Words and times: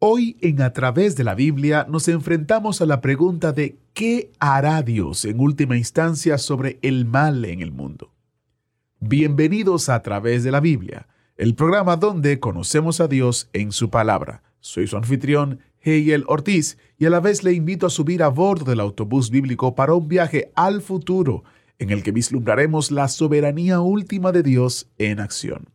Hoy 0.00 0.36
en 0.42 0.62
A 0.62 0.72
través 0.72 1.16
de 1.16 1.24
la 1.24 1.34
Biblia 1.34 1.84
nos 1.88 2.06
enfrentamos 2.06 2.80
a 2.80 2.86
la 2.86 3.00
pregunta 3.00 3.50
de 3.52 3.78
¿qué 3.94 4.30
hará 4.38 4.80
Dios 4.82 5.24
en 5.24 5.40
última 5.40 5.76
instancia 5.76 6.38
sobre 6.38 6.78
el 6.82 7.04
mal 7.04 7.44
en 7.44 7.62
el 7.62 7.72
mundo? 7.72 8.12
Bienvenidos 9.00 9.88
a 9.88 9.96
A 9.96 10.02
través 10.04 10.44
de 10.44 10.52
la 10.52 10.60
Biblia, 10.60 11.08
el 11.36 11.56
programa 11.56 11.96
donde 11.96 12.38
conocemos 12.38 13.00
a 13.00 13.08
Dios 13.08 13.50
en 13.52 13.72
su 13.72 13.90
palabra. 13.90 14.44
Soy 14.60 14.86
su 14.86 14.96
anfitrión, 14.96 15.58
Hegel 15.80 16.22
Ortiz, 16.28 16.78
y 16.96 17.06
a 17.06 17.10
la 17.10 17.18
vez 17.18 17.42
le 17.42 17.52
invito 17.52 17.84
a 17.84 17.90
subir 17.90 18.22
a 18.22 18.28
bordo 18.28 18.66
del 18.66 18.78
autobús 18.78 19.30
bíblico 19.30 19.74
para 19.74 19.94
un 19.94 20.06
viaje 20.06 20.52
al 20.54 20.80
futuro 20.80 21.42
en 21.80 21.90
el 21.90 22.04
que 22.04 22.12
vislumbraremos 22.12 22.92
la 22.92 23.08
soberanía 23.08 23.80
última 23.80 24.30
de 24.30 24.44
Dios 24.44 24.88
en 24.96 25.18
acción. 25.18 25.70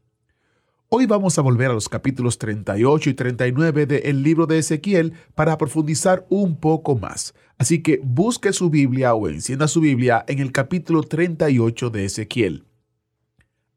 Hoy 0.95 1.07
vamos 1.07 1.39
a 1.39 1.41
volver 1.41 1.71
a 1.71 1.73
los 1.73 1.89
capítulos 1.89 2.37
38 2.37 3.09
y 3.09 3.13
39 3.15 3.87
del 3.87 4.21
libro 4.21 4.45
de 4.45 4.59
Ezequiel 4.59 5.13
para 5.33 5.57
profundizar 5.57 6.27
un 6.29 6.55
poco 6.55 6.95
más. 6.95 7.33
Así 7.57 7.81
que 7.81 7.99
busque 8.03 8.53
su 8.53 8.69
Biblia 8.69 9.15
o 9.15 9.27
encienda 9.27 9.67
su 9.67 9.81
Biblia 9.81 10.23
en 10.27 10.37
el 10.37 10.51
capítulo 10.51 11.01
38 11.01 11.89
de 11.89 12.05
Ezequiel. 12.05 12.65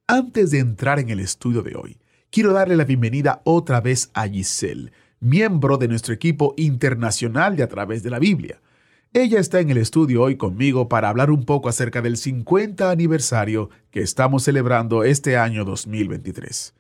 Antes 0.06 0.50
de 0.50 0.58
entrar 0.58 0.98
en 0.98 1.08
el 1.08 1.20
estudio 1.20 1.62
de 1.62 1.74
hoy, 1.74 1.96
quiero 2.28 2.52
darle 2.52 2.76
la 2.76 2.84
bienvenida 2.84 3.40
otra 3.44 3.80
vez 3.80 4.10
a 4.12 4.28
Giselle, 4.28 4.92
miembro 5.18 5.78
de 5.78 5.88
nuestro 5.88 6.12
equipo 6.12 6.52
internacional 6.58 7.56
de 7.56 7.62
A 7.62 7.68
través 7.68 8.02
de 8.02 8.10
la 8.10 8.18
Biblia. 8.18 8.60
Ella 9.14 9.40
está 9.40 9.60
en 9.60 9.70
el 9.70 9.78
estudio 9.78 10.20
hoy 10.20 10.36
conmigo 10.36 10.90
para 10.90 11.08
hablar 11.08 11.30
un 11.30 11.46
poco 11.46 11.70
acerca 11.70 12.02
del 12.02 12.18
50 12.18 12.90
aniversario 12.90 13.70
que 13.90 14.02
estamos 14.02 14.42
celebrando 14.42 15.02
este 15.02 15.38
año 15.38 15.64
2023. 15.64 16.74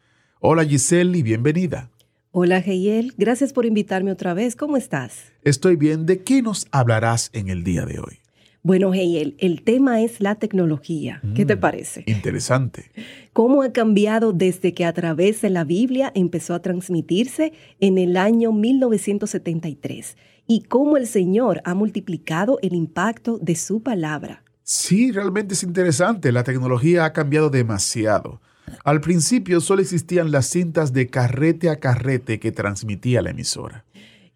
Hola 0.48 0.64
Giselle 0.64 1.18
y 1.18 1.22
bienvenida. 1.24 1.90
Hola 2.30 2.62
Geyel, 2.62 3.14
gracias 3.18 3.52
por 3.52 3.66
invitarme 3.66 4.12
otra 4.12 4.32
vez. 4.32 4.54
¿Cómo 4.54 4.76
estás? 4.76 5.32
Estoy 5.42 5.74
bien. 5.74 6.06
¿De 6.06 6.22
qué 6.22 6.40
nos 6.40 6.68
hablarás 6.70 7.30
en 7.32 7.48
el 7.48 7.64
día 7.64 7.84
de 7.84 7.98
hoy? 7.98 8.20
Bueno, 8.62 8.92
Geyel, 8.92 9.34
el 9.40 9.62
tema 9.64 10.02
es 10.02 10.20
la 10.20 10.36
tecnología. 10.36 11.20
¿Qué 11.34 11.44
te 11.44 11.56
Mm, 11.56 11.60
parece? 11.60 12.04
Interesante. 12.06 12.92
¿Cómo 13.32 13.62
ha 13.62 13.72
cambiado 13.72 14.32
desde 14.32 14.72
que 14.72 14.84
a 14.84 14.92
través 14.92 15.42
de 15.42 15.50
la 15.50 15.64
Biblia 15.64 16.12
empezó 16.14 16.54
a 16.54 16.62
transmitirse 16.62 17.52
en 17.80 17.98
el 17.98 18.16
año 18.16 18.52
1973? 18.52 20.16
Y 20.46 20.60
cómo 20.62 20.96
el 20.96 21.08
Señor 21.08 21.60
ha 21.64 21.74
multiplicado 21.74 22.60
el 22.62 22.72
impacto 22.76 23.40
de 23.42 23.56
su 23.56 23.82
palabra. 23.82 24.44
Sí, 24.62 25.10
realmente 25.10 25.54
es 25.54 25.64
interesante. 25.64 26.30
La 26.30 26.44
tecnología 26.44 27.04
ha 27.04 27.12
cambiado 27.12 27.50
demasiado. 27.50 28.40
Al 28.84 29.00
principio 29.00 29.60
solo 29.60 29.82
existían 29.82 30.30
las 30.30 30.46
cintas 30.46 30.92
de 30.92 31.08
carrete 31.08 31.70
a 31.70 31.80
carrete 31.80 32.38
que 32.38 32.52
transmitía 32.52 33.22
la 33.22 33.30
emisora. 33.30 33.85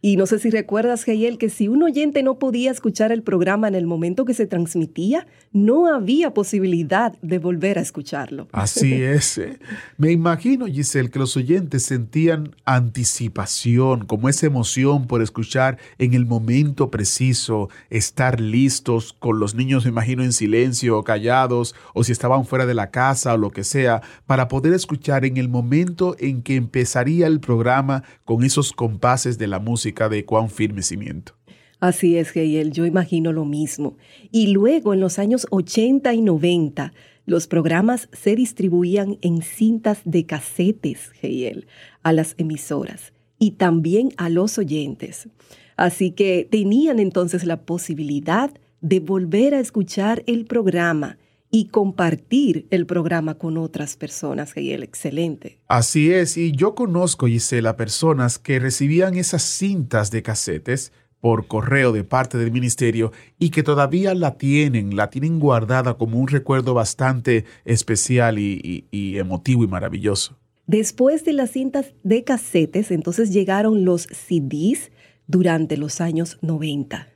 Y 0.03 0.17
no 0.17 0.25
sé 0.25 0.39
si 0.39 0.49
recuerdas, 0.49 1.05
Geyel, 1.05 1.37
que 1.37 1.51
si 1.51 1.69
un 1.69 1.83
oyente 1.83 2.23
no 2.23 2.39
podía 2.39 2.71
escuchar 2.71 3.13
el 3.13 3.23
programa 3.23 3.69
en 3.69 3.75
el 3.75 3.87
momento 3.87 4.25
que 4.25 4.33
se 4.33 4.47
transmitía, 4.47 5.27
no 5.53 5.93
había 5.93 6.33
posibilidad 6.33 7.13
de 7.21 7.39
volver 7.39 7.79
a 7.79 7.83
escucharlo. 7.83 8.49
Así 8.53 8.95
es. 9.03 9.37
¿eh? 9.37 9.59
Me 9.99 10.11
imagino, 10.11 10.67
Giselle, 10.67 11.11
que 11.11 11.19
los 11.19 11.37
oyentes 11.37 11.83
sentían 11.83 12.57
anticipación, 12.65 14.07
como 14.07 14.31
esa 14.31 14.47
emoción 14.47 15.07
por 15.07 15.21
escuchar 15.21 15.77
en 15.99 16.15
el 16.15 16.25
momento 16.25 16.91
preciso, 16.91 17.69
estar 17.91 18.41
listos 18.41 19.13
con 19.13 19.39
los 19.39 19.55
niños, 19.55 19.85
me 19.85 19.91
imagino, 19.91 20.23
en 20.23 20.33
silencio 20.33 20.99
o 20.99 21.05
callados, 21.05 21.75
o 21.93 22.05
si 22.05 22.13
estaban 22.13 22.47
fuera 22.47 22.65
de 22.65 22.75
la 22.75 22.91
casa 22.91 23.35
o 23.35 23.37
lo 23.37 23.51
que 23.51 23.65
sea, 23.65 24.01
para 24.25 24.49
poder 24.49 24.73
escuchar 24.73 25.27
en 25.27 25.37
el 25.37 25.51
momento 25.51 26.17
en 26.19 26.41
que 26.41 26.57
empezaría 26.57 27.27
el 27.27 27.41
programa 27.41 28.03
con 28.25 28.45
esos 28.45 28.73
compases 28.73 29.37
de 29.37 29.47
la 29.47 29.59
música 29.59 29.90
de 29.93 30.25
cuán 30.25 30.51
firme 30.51 30.83
cimiento. 30.83 31.35
Así 31.81 32.19
es, 32.19 32.31
Geyel, 32.31 32.73
yo 32.73 32.85
imagino 32.85 33.33
lo 33.33 33.45
mismo. 33.45 33.97
Y 34.31 34.49
luego, 34.49 34.93
en 34.93 35.01
los 35.01 35.19
años 35.19 35.47
80 35.51 36.13
y 36.13 36.21
90, 36.21 36.93
los 37.25 37.47
programas 37.47 38.09
se 38.13 38.37
distribuían 38.37 39.19
en 39.23 39.41
cintas 39.41 40.03
de 40.05 40.27
casetes, 40.27 41.11
Geyel, 41.13 41.67
a 42.03 42.13
las 42.13 42.35
emisoras 42.39 43.13
y 43.39 43.53
también 43.53 44.11
a 44.19 44.29
los 44.29 44.59
oyentes. 44.59 45.29
Así 45.77 46.11
que 46.11 46.47
tenían 46.51 46.99
entonces 46.99 47.45
la 47.45 47.63
posibilidad 47.63 48.51
de 48.83 49.01
volver 49.01 49.55
a 49.55 49.61
escuchar 49.61 50.23
el 50.27 50.45
programa 50.45 51.19
y 51.51 51.67
compartir 51.67 52.67
el 52.71 52.87
programa 52.87 53.35
con 53.35 53.57
otras 53.59 53.97
personas, 53.97 54.53
Geyel. 54.53 54.83
Excelente. 54.83 55.59
Así 55.69 56.13
es, 56.13 56.37
y 56.37 56.53
yo 56.53 56.75
conozco, 56.75 57.27
Gisela, 57.27 57.77
personas 57.77 58.39
que 58.39 58.59
recibían 58.61 59.17
esas 59.17 59.43
cintas 59.43 60.11
de 60.11 60.23
casetes 60.23 60.93
por 61.21 61.49
correo 61.49 61.93
de 61.93 62.03
parte 62.05 62.39
del 62.39 62.51
ministerio 62.53 63.13
y 63.39 63.51
que 63.51 63.63
todavía 63.63 64.15
la 64.15 64.39
tienen, 64.39 64.97
la 64.97 65.11
tienen 65.11 65.39
guardada 65.39 65.95
como 65.99 66.19
un 66.19 66.29
recuerdo 66.29 66.73
bastante 66.73 67.45
especial 67.65 68.39
y, 68.39 68.59
y- 68.63 68.85
y 68.97 69.19
emotivo 69.19 69.65
y 69.65 69.67
maravilloso. 69.69 70.39
Después 70.67 71.25
de 71.25 71.33
las 71.33 71.51
cintas 71.51 71.93
de 72.05 72.23
casetes, 72.25 72.91
entonces 72.93 73.33
llegaron 73.33 73.85
los 73.85 74.03
CDs 74.03 74.93
durante 75.27 75.77
los 75.77 76.01
años 76.01 76.39
90. 76.43 77.09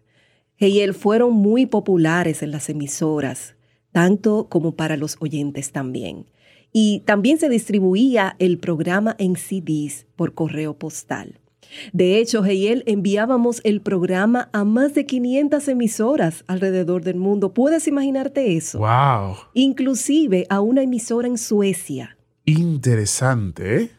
Heyel 0.58 0.92
fueron 0.92 1.32
muy 1.32 1.66
populares 1.66 2.42
en 2.42 2.50
las 2.50 2.68
emisoras, 2.68 3.53
tanto 3.94 4.48
como 4.48 4.74
para 4.74 4.96
los 4.96 5.16
oyentes 5.20 5.70
también. 5.70 6.26
Y 6.72 7.04
también 7.04 7.38
se 7.38 7.48
distribuía 7.48 8.34
el 8.40 8.58
programa 8.58 9.14
en 9.20 9.36
CDs 9.36 10.06
por 10.16 10.34
correo 10.34 10.74
postal. 10.74 11.38
De 11.92 12.18
hecho, 12.18 12.44
Heyel 12.44 12.82
enviábamos 12.86 13.60
el 13.62 13.80
programa 13.80 14.50
a 14.52 14.64
más 14.64 14.94
de 14.94 15.06
500 15.06 15.68
emisoras 15.68 16.42
alrededor 16.48 17.04
del 17.04 17.18
mundo. 17.18 17.54
¿Puedes 17.54 17.86
imaginarte 17.86 18.56
eso? 18.56 18.80
¡Wow! 18.80 19.36
Inclusive 19.54 20.44
a 20.50 20.60
una 20.60 20.82
emisora 20.82 21.28
en 21.28 21.38
Suecia. 21.38 22.18
Interesante, 22.46 23.76
¿eh? 23.76 23.90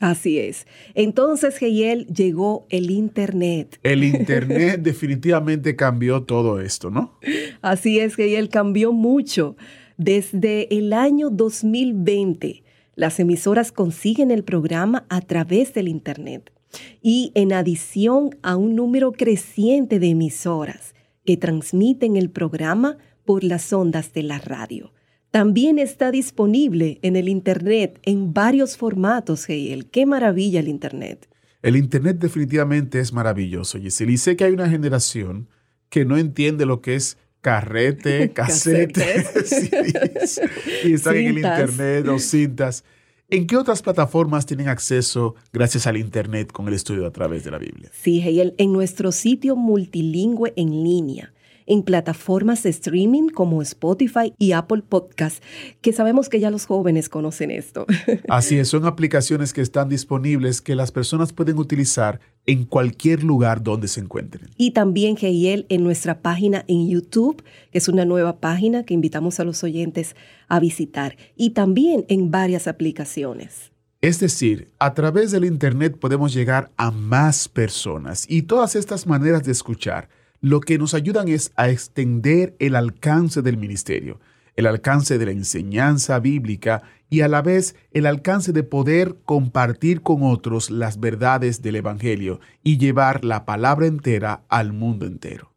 Así 0.00 0.38
es. 0.38 0.66
Entonces, 0.94 1.56
Geyel, 1.56 2.06
llegó 2.06 2.66
el 2.68 2.90
Internet. 2.90 3.78
El 3.82 4.04
Internet 4.04 4.80
definitivamente 4.82 5.76
cambió 5.76 6.24
todo 6.24 6.60
esto, 6.60 6.90
¿no? 6.90 7.18
Así 7.62 8.00
es, 8.00 8.16
Geyel, 8.16 8.48
cambió 8.48 8.92
mucho. 8.92 9.56
Desde 9.96 10.76
el 10.76 10.92
año 10.92 11.30
2020, 11.30 12.64
las 12.96 13.20
emisoras 13.20 13.72
consiguen 13.72 14.30
el 14.30 14.44
programa 14.44 15.06
a 15.08 15.20
través 15.20 15.72
del 15.74 15.88
Internet. 15.88 16.52
Y 17.00 17.30
en 17.34 17.52
adición 17.52 18.36
a 18.42 18.56
un 18.56 18.74
número 18.74 19.12
creciente 19.12 20.00
de 20.00 20.08
emisoras 20.08 20.94
que 21.24 21.36
transmiten 21.36 22.16
el 22.16 22.30
programa 22.30 22.98
por 23.24 23.44
las 23.44 23.72
ondas 23.72 24.12
de 24.12 24.24
la 24.24 24.38
radio. 24.38 24.92
También 25.34 25.80
está 25.80 26.12
disponible 26.12 27.00
en 27.02 27.16
el 27.16 27.28
Internet 27.28 27.98
en 28.04 28.32
varios 28.32 28.76
formatos, 28.76 29.46
Geyel. 29.46 29.86
¡Qué 29.86 30.06
maravilla 30.06 30.60
el 30.60 30.68
Internet! 30.68 31.28
El 31.60 31.74
Internet 31.74 32.18
definitivamente 32.20 33.00
es 33.00 33.12
maravilloso, 33.12 33.80
Giselle. 33.80 34.12
Y 34.12 34.18
sé 34.18 34.36
que 34.36 34.44
hay 34.44 34.52
una 34.52 34.70
generación 34.70 35.48
que 35.88 36.04
no 36.04 36.18
entiende 36.18 36.66
lo 36.66 36.80
que 36.80 36.94
es 36.94 37.18
carrete, 37.40 38.30
casete, 38.32 39.24
CDs, 39.24 40.40
y 40.84 40.92
están 40.92 41.16
en 41.16 41.26
el. 41.26 41.38
Internet 41.38 42.06
o 42.06 42.20
cintas. 42.20 42.84
¿En 43.28 43.48
qué 43.48 43.56
otras 43.56 43.82
plataformas 43.82 44.46
tienen 44.46 44.68
acceso 44.68 45.34
gracias 45.52 45.88
al 45.88 45.96
Internet 45.96 46.52
con 46.52 46.68
el 46.68 46.74
estudio 46.74 47.06
a 47.06 47.10
través 47.10 47.42
de 47.42 47.50
la 47.50 47.58
Biblia? 47.58 47.90
Sí, 47.92 48.22
Heyel, 48.22 48.54
en 48.56 48.72
nuestro 48.72 49.10
sitio 49.10 49.56
multilingüe 49.56 50.52
en 50.54 50.84
línea, 50.84 51.33
en 51.66 51.82
plataformas 51.82 52.62
de 52.62 52.70
streaming 52.70 53.28
como 53.28 53.62
Spotify 53.62 54.32
y 54.38 54.52
Apple 54.52 54.82
Podcast, 54.88 55.42
que 55.80 55.92
sabemos 55.92 56.28
que 56.28 56.40
ya 56.40 56.50
los 56.50 56.66
jóvenes 56.66 57.08
conocen 57.08 57.50
esto. 57.50 57.86
Así 58.28 58.58
es, 58.58 58.68
son 58.68 58.84
aplicaciones 58.86 59.52
que 59.52 59.60
están 59.60 59.88
disponibles 59.88 60.60
que 60.60 60.74
las 60.74 60.92
personas 60.92 61.32
pueden 61.32 61.58
utilizar 61.58 62.20
en 62.46 62.64
cualquier 62.64 63.22
lugar 63.22 63.62
donde 63.62 63.88
se 63.88 64.00
encuentren. 64.00 64.50
y 64.56 64.72
también, 64.72 65.16
Heyel, 65.20 65.66
en 65.68 65.82
nuestra 65.82 66.20
página 66.20 66.64
en 66.68 66.88
YouTube, 66.88 67.42
que 67.70 67.78
es 67.78 67.88
una 67.88 68.04
nueva 68.04 68.38
página 68.38 68.84
que 68.84 68.94
invitamos 68.94 69.40
a 69.40 69.44
los 69.44 69.64
oyentes 69.64 70.14
a 70.48 70.60
visitar, 70.60 71.16
y 71.36 71.50
también 71.50 72.04
en 72.08 72.30
varias 72.30 72.68
aplicaciones. 72.68 73.72
Es 74.04 74.20
decir, 74.20 74.70
a 74.78 74.92
través 74.92 75.30
del 75.30 75.46
Internet 75.46 75.96
podemos 75.98 76.34
llegar 76.34 76.70
a 76.76 76.90
más 76.90 77.48
personas 77.48 78.26
y 78.28 78.42
todas 78.42 78.76
estas 78.76 79.06
maneras 79.06 79.44
de 79.44 79.52
escuchar 79.52 80.10
lo 80.44 80.60
que 80.60 80.76
nos 80.76 80.92
ayudan 80.92 81.28
es 81.28 81.52
a 81.56 81.70
extender 81.70 82.54
el 82.58 82.76
alcance 82.76 83.40
del 83.40 83.56
ministerio, 83.56 84.20
el 84.56 84.66
alcance 84.66 85.16
de 85.16 85.24
la 85.24 85.32
enseñanza 85.32 86.18
bíblica 86.18 86.82
y 87.08 87.22
a 87.22 87.28
la 87.28 87.40
vez 87.40 87.76
el 87.92 88.04
alcance 88.04 88.52
de 88.52 88.62
poder 88.62 89.16
compartir 89.24 90.02
con 90.02 90.22
otros 90.22 90.70
las 90.70 91.00
verdades 91.00 91.62
del 91.62 91.76
Evangelio 91.76 92.40
y 92.62 92.76
llevar 92.76 93.24
la 93.24 93.46
palabra 93.46 93.86
entera 93.86 94.44
al 94.50 94.74
mundo 94.74 95.06
entero. 95.06 95.50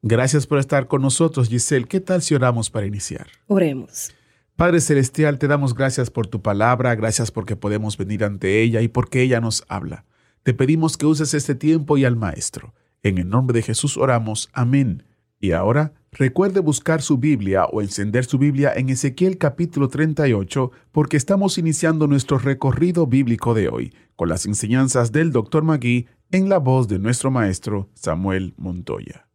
Gracias 0.00 0.46
por 0.46 0.58
estar 0.58 0.86
con 0.86 1.02
nosotros, 1.02 1.50
Giselle. 1.50 1.86
¿Qué 1.86 2.00
tal 2.00 2.22
si 2.22 2.34
oramos 2.34 2.70
para 2.70 2.86
iniciar? 2.86 3.26
Oremos. 3.48 4.14
Padre 4.56 4.80
Celestial, 4.80 5.38
te 5.38 5.46
damos 5.46 5.74
gracias 5.74 6.10
por 6.10 6.26
tu 6.26 6.40
palabra, 6.40 6.94
gracias 6.94 7.30
porque 7.30 7.54
podemos 7.54 7.98
venir 7.98 8.24
ante 8.24 8.62
ella 8.62 8.80
y 8.80 8.88
porque 8.88 9.20
ella 9.20 9.42
nos 9.42 9.62
habla. 9.68 10.06
Te 10.42 10.54
pedimos 10.54 10.96
que 10.96 11.04
uses 11.04 11.34
este 11.34 11.54
tiempo 11.54 11.98
y 11.98 12.06
al 12.06 12.16
Maestro. 12.16 12.72
En 13.04 13.18
el 13.18 13.28
nombre 13.28 13.56
de 13.56 13.62
Jesús 13.62 13.96
oramos. 13.96 14.48
Amén. 14.52 15.02
Y 15.40 15.50
ahora, 15.50 15.92
recuerde 16.12 16.60
buscar 16.60 17.02
su 17.02 17.18
Biblia 17.18 17.64
o 17.64 17.82
encender 17.82 18.24
su 18.24 18.38
Biblia 18.38 18.72
en 18.76 18.90
Ezequiel 18.90 19.38
capítulo 19.38 19.88
38 19.88 20.70
porque 20.92 21.16
estamos 21.16 21.58
iniciando 21.58 22.06
nuestro 22.06 22.38
recorrido 22.38 23.08
bíblico 23.08 23.54
de 23.54 23.68
hoy 23.68 23.92
con 24.14 24.28
las 24.28 24.46
enseñanzas 24.46 25.10
del 25.10 25.32
Dr. 25.32 25.64
Magui 25.64 26.06
en 26.30 26.48
la 26.48 26.58
voz 26.58 26.86
de 26.86 27.00
nuestro 27.00 27.32
maestro 27.32 27.90
Samuel 27.94 28.54
Montoya. 28.56 29.28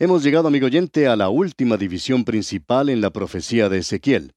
Hemos 0.00 0.24
llegado, 0.24 0.48
amigo 0.48 0.66
oyente, 0.66 1.06
a 1.06 1.14
la 1.14 1.28
última 1.28 1.76
división 1.76 2.24
principal 2.24 2.88
en 2.88 3.00
la 3.00 3.10
profecía 3.10 3.68
de 3.68 3.78
Ezequiel. 3.78 4.32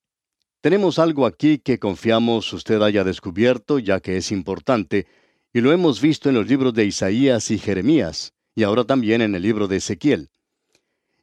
Tenemos 0.61 0.99
algo 0.99 1.25
aquí 1.25 1.57
que 1.57 1.79
confiamos 1.79 2.53
usted 2.53 2.83
haya 2.83 3.03
descubierto, 3.03 3.79
ya 3.79 4.01
que 4.01 4.17
es 4.17 4.31
importante, 4.31 5.07
y 5.51 5.61
lo 5.61 5.71
hemos 5.71 5.99
visto 5.99 6.29
en 6.29 6.35
los 6.35 6.47
libros 6.47 6.75
de 6.75 6.85
Isaías 6.85 7.49
y 7.49 7.57
Jeremías, 7.57 8.34
y 8.55 8.63
ahora 8.63 8.85
también 8.85 9.21
en 9.21 9.35
el 9.35 9.41
libro 9.43 9.67
de 9.67 9.77
Ezequiel. 9.77 10.29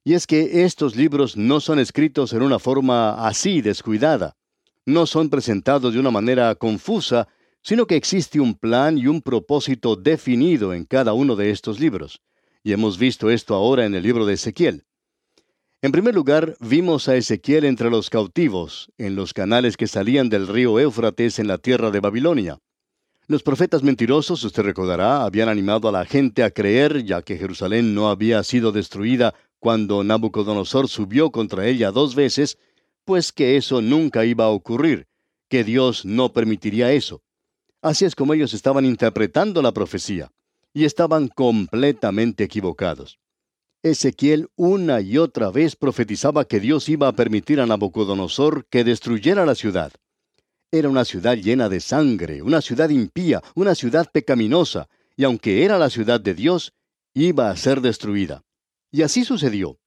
Y 0.05 0.15
es 0.15 0.27
que 0.27 0.65
estos 0.65 0.95
libros 0.95 1.37
no 1.37 1.61
son 1.61 1.79
escritos 1.79 2.33
en 2.33 2.43
una 2.43 2.59
forma 2.59 3.27
así 3.27 3.63
descuidada, 3.63 4.37
no 4.87 5.07
son 5.07 5.31
presentados 5.31 5.95
de 5.95 6.01
una 6.01 6.11
manera 6.11 6.55
confusa, 6.55 7.29
sino 7.63 7.87
que 7.87 7.97
existe 7.97 8.41
un 8.41 8.55
plan 8.55 8.99
y 8.99 9.07
un 9.07 9.23
propósito 9.23 9.97
definido 9.97 10.75
en 10.75 10.85
cada 10.85 11.13
uno 11.13 11.37
de 11.37 11.51
estos 11.51 11.81
libros 11.81 12.21
y 12.63 12.73
hemos 12.73 12.99
visto 12.99 13.31
esto 13.31 13.55
ahora 13.55 13.85
en 13.85 13.95
el 13.95 14.03
libro 14.03 14.27
de 14.27 14.35
Ezequiel. 14.35 14.85
En 15.81 15.91
primer 15.91 16.15
lugar, 16.15 16.57
vimos 16.61 17.09
a 17.09 17.17
Ezequiel 17.17 17.65
entre 17.65 17.91
los 17.91 18.09
cautivos, 18.09 18.91
en 18.99 19.17
los 19.17 19.35
canales 19.35 19.77
que 19.77 19.89
salían 19.89 20.29
del 20.29 20.47
río 20.47 20.79
Éufrates 20.79 21.41
en 21.41 21.49
la 21.49 21.59
tierra 21.59 21.91
de 21.91 21.99
Babilonia. 21.99 22.59
Los 23.33 23.43
profetas 23.43 23.83
mentirosos, 23.83 24.45
usted 24.45 24.63
recordará, 24.63 25.25
habían 25.25 25.49
animado 25.49 25.89
a 25.89 25.93
la 25.93 26.05
gente 26.05 26.43
a 26.43 26.51
creer, 26.51 27.03
ya 27.03 27.23
que 27.23 27.39
Jerusalén 27.39 27.95
no 27.95 28.11
había 28.11 28.43
sido 28.43 28.73
destruida 28.73 29.33
cuando 29.59 30.05
Nabucodonosor 30.05 30.87
subió 30.87 31.31
contra 31.31 31.67
ella 31.67 31.93
dos 31.93 32.15
veces, 32.15 32.59
pues 33.07 33.33
que 33.33 33.57
eso 33.57 33.81
nunca 33.81 34.27
iba 34.27 34.45
a 34.45 34.51
ocurrir, 34.51 35.07
que 35.49 35.65
Dios 35.65 36.05
no 36.05 36.35
permitiría 36.35 36.93
eso. 36.93 37.23
Así 37.81 38.05
es 38.05 38.15
como 38.15 38.35
ellos 38.35 38.53
estaban 38.53 38.85
interpretando 38.85 39.63
la 39.63 39.73
profecía 39.73 40.31
y 40.75 40.85
estaban 40.85 41.29
completamente 41.29 42.45
equivocados. 42.45 43.19
Ezequiel 43.83 44.51
una 44.57 45.01
y 45.01 45.17
otra 45.17 45.51
vez 45.51 45.75
profetizaba 45.75 46.45
que 46.45 46.61
Dios 46.61 46.87
iba 46.91 47.09
a 47.09 47.13
permitir 47.13 47.63
a 47.63 47.67
Nabucodonosor 47.67 48.67
que 48.67 48.85
destruyera 48.85 49.47
la 49.47 49.55
ciudad. 49.55 49.91
Era 50.75 50.89
una 50.89 51.05
ciudad 51.05 51.37
llena 51.37 51.69
de 51.69 51.81
sangre, 51.81 52.41
una 52.41 52.63
ciudad 52.63 52.89
impía, 52.89 53.43
una 53.55 53.75
ciudad 53.75 54.11
pecaminosa, 54.11 54.89
y 55.15 55.25
aunque 55.25 55.67
era 55.67 55.79
la 55.79 55.91
ciudad 55.91 56.19
de 56.19 56.33
Dios, 56.33 56.73
iba 57.13 57.51
a 57.51 57.57
ser 57.57 57.83
destruida. 57.83 58.43
Y 58.91 59.03
así 59.03 59.23
sucedió. 59.27 59.79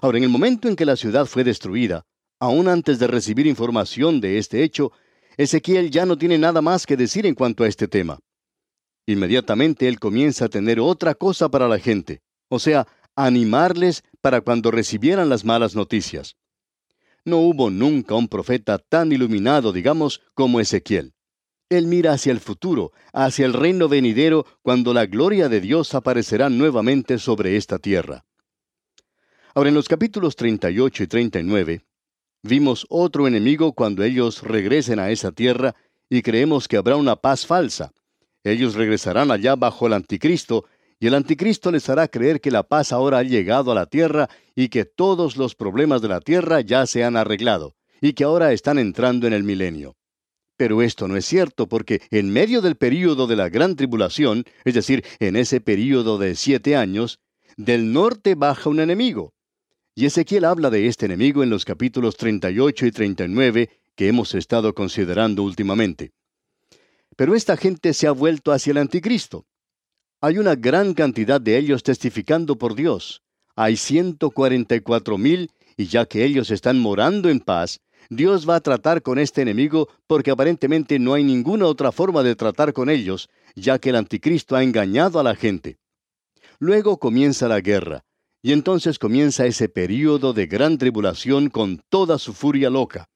Ahora, 0.00 0.16
en 0.16 0.24
el 0.24 0.30
momento 0.30 0.68
en 0.68 0.76
que 0.76 0.86
la 0.86 0.96
ciudad 0.96 1.26
fue 1.26 1.44
destruida, 1.44 2.06
aún 2.40 2.66
antes 2.66 2.98
de 2.98 3.08
recibir 3.08 3.46
información 3.46 4.22
de 4.22 4.38
este 4.38 4.62
hecho, 4.62 4.90
Ezequiel 5.36 5.90
ya 5.90 6.06
no 6.06 6.16
tiene 6.16 6.38
nada 6.38 6.62
más 6.62 6.86
que 6.86 6.96
decir 6.96 7.26
en 7.26 7.34
cuanto 7.34 7.64
a 7.64 7.68
este 7.68 7.86
tema. 7.86 8.18
Inmediatamente 9.04 9.86
él 9.86 10.00
comienza 10.00 10.46
a 10.46 10.48
tener 10.48 10.80
otra 10.80 11.14
cosa 11.14 11.50
para 11.50 11.68
la 11.68 11.78
gente, 11.78 12.22
o 12.48 12.58
sea, 12.58 12.86
animarles 13.16 14.02
para 14.22 14.40
cuando 14.40 14.70
recibieran 14.70 15.28
las 15.28 15.44
malas 15.44 15.76
noticias. 15.76 16.36
No 17.26 17.38
hubo 17.38 17.70
nunca 17.70 18.14
un 18.14 18.28
profeta 18.28 18.78
tan 18.78 19.10
iluminado, 19.10 19.72
digamos, 19.72 20.22
como 20.32 20.60
Ezequiel. 20.60 21.12
Él 21.68 21.88
mira 21.88 22.12
hacia 22.12 22.30
el 22.30 22.38
futuro, 22.38 22.92
hacia 23.12 23.46
el 23.46 23.52
reino 23.52 23.88
venidero, 23.88 24.46
cuando 24.62 24.94
la 24.94 25.06
gloria 25.06 25.48
de 25.48 25.60
Dios 25.60 25.92
aparecerá 25.96 26.48
nuevamente 26.48 27.18
sobre 27.18 27.56
esta 27.56 27.80
tierra. 27.80 28.24
Ahora, 29.56 29.70
en 29.70 29.74
los 29.74 29.88
capítulos 29.88 30.36
38 30.36 31.02
y 31.02 31.06
39, 31.08 31.84
vimos 32.44 32.86
otro 32.88 33.26
enemigo 33.26 33.72
cuando 33.72 34.04
ellos 34.04 34.44
regresen 34.44 35.00
a 35.00 35.10
esa 35.10 35.32
tierra 35.32 35.74
y 36.08 36.22
creemos 36.22 36.68
que 36.68 36.76
habrá 36.76 36.94
una 36.94 37.16
paz 37.16 37.44
falsa. 37.44 37.92
Ellos 38.44 38.74
regresarán 38.76 39.32
allá 39.32 39.56
bajo 39.56 39.88
el 39.88 39.94
anticristo, 39.94 40.66
y 40.98 41.06
el 41.06 41.14
anticristo 41.14 41.70
les 41.70 41.88
hará 41.88 42.08
creer 42.08 42.40
que 42.40 42.50
la 42.50 42.62
paz 42.62 42.92
ahora 42.92 43.18
ha 43.18 43.22
llegado 43.22 43.72
a 43.72 43.74
la 43.74 43.86
tierra 43.86 44.28
y 44.54 44.68
que 44.68 44.84
todos 44.84 45.36
los 45.36 45.54
problemas 45.54 46.00
de 46.02 46.08
la 46.08 46.20
tierra 46.20 46.60
ya 46.60 46.86
se 46.86 47.04
han 47.04 47.16
arreglado, 47.16 47.74
y 48.00 48.14
que 48.14 48.24
ahora 48.24 48.52
están 48.52 48.78
entrando 48.78 49.26
en 49.26 49.32
el 49.32 49.44
milenio. 49.44 49.96
Pero 50.56 50.80
esto 50.80 51.06
no 51.06 51.16
es 51.16 51.26
cierto 51.26 51.68
porque 51.68 52.00
en 52.10 52.30
medio 52.30 52.62
del 52.62 52.76
período 52.76 53.26
de 53.26 53.36
la 53.36 53.50
gran 53.50 53.76
tribulación, 53.76 54.44
es 54.64 54.74
decir, 54.74 55.04
en 55.18 55.36
ese 55.36 55.60
período 55.60 56.16
de 56.16 56.34
siete 56.34 56.76
años, 56.76 57.20
del 57.58 57.92
norte 57.92 58.34
baja 58.34 58.70
un 58.70 58.80
enemigo. 58.80 59.34
Y 59.94 60.06
Ezequiel 60.06 60.44
habla 60.44 60.70
de 60.70 60.86
este 60.86 61.06
enemigo 61.06 61.42
en 61.42 61.50
los 61.50 61.64
capítulos 61.64 62.16
38 62.16 62.86
y 62.86 62.90
39 62.90 63.70
que 63.94 64.08
hemos 64.08 64.34
estado 64.34 64.74
considerando 64.74 65.42
últimamente. 65.42 66.12
Pero 67.16 67.34
esta 67.34 67.56
gente 67.56 67.94
se 67.94 68.06
ha 68.06 68.12
vuelto 68.12 68.52
hacia 68.52 68.72
el 68.72 68.78
anticristo. 68.78 69.46
Hay 70.20 70.38
una 70.38 70.54
gran 70.54 70.94
cantidad 70.94 71.40
de 71.40 71.58
ellos 71.58 71.82
testificando 71.82 72.56
por 72.56 72.74
Dios. 72.74 73.22
Hay 73.54 73.76
144 73.76 75.18
mil 75.18 75.50
y 75.76 75.86
ya 75.86 76.06
que 76.06 76.24
ellos 76.24 76.50
están 76.50 76.78
morando 76.78 77.28
en 77.28 77.40
paz, 77.40 77.80
Dios 78.08 78.48
va 78.48 78.56
a 78.56 78.60
tratar 78.60 79.02
con 79.02 79.18
este 79.18 79.42
enemigo 79.42 79.88
porque 80.06 80.30
aparentemente 80.30 80.98
no 80.98 81.12
hay 81.14 81.24
ninguna 81.24 81.66
otra 81.66 81.92
forma 81.92 82.22
de 82.22 82.34
tratar 82.34 82.72
con 82.72 82.88
ellos, 82.88 83.28
ya 83.54 83.78
que 83.78 83.90
el 83.90 83.96
anticristo 83.96 84.56
ha 84.56 84.62
engañado 84.62 85.18
a 85.18 85.22
la 85.22 85.34
gente. 85.34 85.78
Luego 86.58 86.98
comienza 86.98 87.48
la 87.48 87.60
guerra, 87.60 88.04
y 88.42 88.52
entonces 88.52 88.98
comienza 88.98 89.44
ese 89.44 89.68
período 89.68 90.32
de 90.32 90.46
gran 90.46 90.78
tribulación 90.78 91.50
con 91.50 91.82
toda 91.88 92.18
su 92.18 92.32
furia 92.32 92.70
loca. 92.70 93.10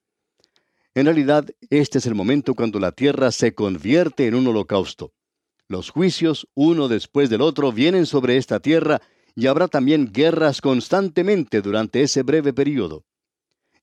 En 0.95 1.07
realidad, 1.07 1.47
este 1.71 1.99
es 1.99 2.07
el 2.07 2.17
momento 2.17 2.55
cuando 2.55 2.81
la 2.81 2.93
tierra 2.93 3.31
se 3.31 3.55
convierte 3.55 4.27
en 4.27 4.35
un 4.35 4.49
holocausto. 4.49 5.13
Los 5.71 5.91
juicios, 5.91 6.49
uno 6.55 6.89
después 6.89 7.31
del 7.31 7.43
otro, 7.43 7.71
vienen 7.71 8.05
sobre 8.05 8.37
esta 8.37 8.59
tierra 8.59 9.01
y 9.37 9.47
habrá 9.47 9.69
también 9.69 10.11
guerras 10.13 10.61
constantemente 10.61 11.63
durante 11.63 12.03
ese 12.03 12.25
breve 12.25 12.53
periodo. 12.53 13.05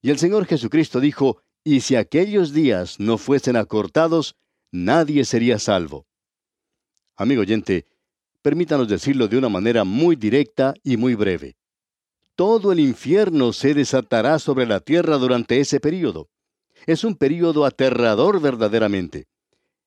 Y 0.02 0.10
el 0.10 0.18
Señor 0.18 0.44
Jesucristo 0.44 1.00
dijo, 1.00 1.40
y 1.64 1.80
si 1.80 1.96
aquellos 1.96 2.52
días 2.52 3.00
no 3.00 3.16
fuesen 3.16 3.56
acortados, 3.56 4.36
nadie 4.70 5.24
sería 5.24 5.58
salvo. 5.58 6.06
Amigo 7.16 7.40
oyente, 7.40 7.86
permítanos 8.42 8.86
decirlo 8.86 9.26
de 9.26 9.38
una 9.38 9.48
manera 9.48 9.84
muy 9.84 10.14
directa 10.14 10.74
y 10.84 10.98
muy 10.98 11.14
breve. 11.14 11.56
Todo 12.36 12.70
el 12.70 12.80
infierno 12.80 13.54
se 13.54 13.72
desatará 13.72 14.38
sobre 14.38 14.66
la 14.66 14.80
tierra 14.80 15.16
durante 15.16 15.58
ese 15.58 15.80
periodo. 15.80 16.28
Es 16.84 17.02
un 17.02 17.16
período 17.16 17.64
aterrador 17.64 18.42
verdaderamente. 18.42 19.26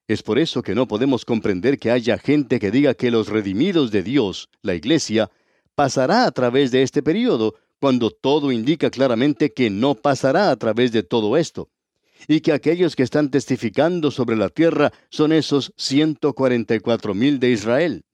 Es 0.08 0.24
por 0.24 0.39
eso 0.39 0.62
que 0.62 0.75
no 0.75 0.88
podemos 0.88 1.25
comprender 1.25 1.77
que 1.79 1.91
haya 1.91 2.17
gente 2.17 2.60
que 2.60 2.72
diga 2.72 2.93
que 2.93 3.12
los 3.12 3.27
redimidos 3.27 3.91
de 3.91 4.03
Dios, 4.03 4.50
la 4.62 4.75
Iglesia, 4.75 5.29
pasará 5.75 6.25
a 6.25 6.31
través 6.31 6.72
de 6.72 6.84
este 6.84 7.01
período, 7.01 7.55
cuando 7.79 8.12
todo 8.12 8.51
indica 8.51 8.89
claramente 8.89 9.53
que 9.53 9.70
no 9.70 9.96
pasará 9.96 10.51
a 10.51 10.55
través 10.55 10.91
de 10.91 11.03
todo 11.03 11.38
esto, 11.38 11.70
y 12.27 12.41
que 12.41 12.51
aquellos 12.51 12.96
que 12.96 13.03
están 13.03 13.31
testificando 13.31 14.12
sobre 14.12 14.36
la 14.36 14.50
tierra 14.50 14.91
son 15.10 15.31
esos 15.31 15.74
144 15.77 17.13
mil 17.13 17.39
de 17.39 17.51
Israel. 17.51 18.05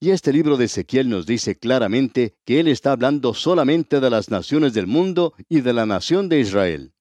Y 0.00 0.10
este 0.10 0.32
libro 0.32 0.56
de 0.56 0.64
Ezequiel 0.64 1.10
nos 1.10 1.26
dice 1.26 1.58
claramente 1.58 2.34
que 2.44 2.58
él 2.58 2.68
está 2.68 2.92
hablando 2.92 3.34
solamente 3.34 4.00
de 4.00 4.08
las 4.08 4.30
naciones 4.30 4.72
del 4.72 4.86
mundo 4.86 5.34
y 5.48 5.60
de 5.60 5.74
la 5.74 5.84
nación 5.84 6.28
de 6.30 6.40
Israel. 6.40 6.94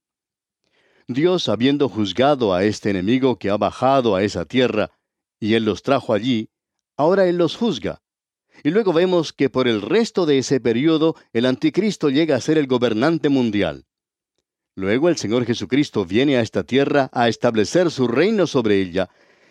Dios, 1.11 1.49
habiendo 1.49 1.89
juzgado 1.89 2.53
a 2.53 2.63
este 2.63 2.91
enemigo 2.91 3.39
que 3.39 3.49
ha 3.49 3.57
bajado 3.57 4.15
a 4.15 4.21
esa 4.21 4.45
tierra, 4.45 4.91
y 5.39 5.55
Él 5.55 5.65
los 5.65 5.81
trajo 5.81 6.13
allí, 6.13 6.51
ahora 6.97 7.25
Él 7.25 7.37
los 7.37 7.55
juzga. 7.55 8.03
Y 8.63 8.69
luego 8.69 8.93
vemos 8.93 9.33
que 9.33 9.49
por 9.49 9.67
el 9.67 9.81
resto 9.81 10.27
de 10.27 10.37
ese 10.37 10.59
periodo 10.59 11.15
el 11.33 11.47
anticristo 11.47 12.11
llega 12.11 12.35
a 12.35 12.41
ser 12.41 12.59
el 12.59 12.67
gobernante 12.67 13.29
mundial. 13.29 13.85
Luego 14.75 15.09
el 15.09 15.17
Señor 15.17 15.45
Jesucristo 15.45 16.05
viene 16.05 16.37
a 16.37 16.41
esta 16.41 16.63
tierra 16.63 17.09
a 17.11 17.27
establecer 17.27 17.89
su 17.89 18.07
reino 18.07 18.45
sobre 18.45 18.79
ella, 18.79 19.09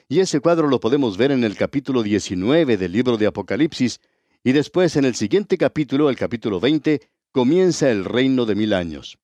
y 0.08 0.20
ese 0.20 0.38
cuadro 0.38 0.68
lo 0.68 0.78
podemos 0.78 1.16
ver 1.16 1.32
en 1.32 1.42
el 1.42 1.56
capítulo 1.56 2.04
19 2.04 2.76
del 2.76 2.92
libro 2.92 3.16
de 3.16 3.26
Apocalipsis, 3.26 4.00
y 4.44 4.52
después 4.52 4.94
en 4.94 5.06
el 5.06 5.16
siguiente 5.16 5.58
capítulo, 5.58 6.08
el 6.08 6.16
capítulo 6.16 6.60
20, 6.60 7.00
comienza 7.32 7.90
el 7.90 8.04
reino 8.04 8.46
de 8.46 8.54
mil 8.54 8.72
años. 8.72 9.18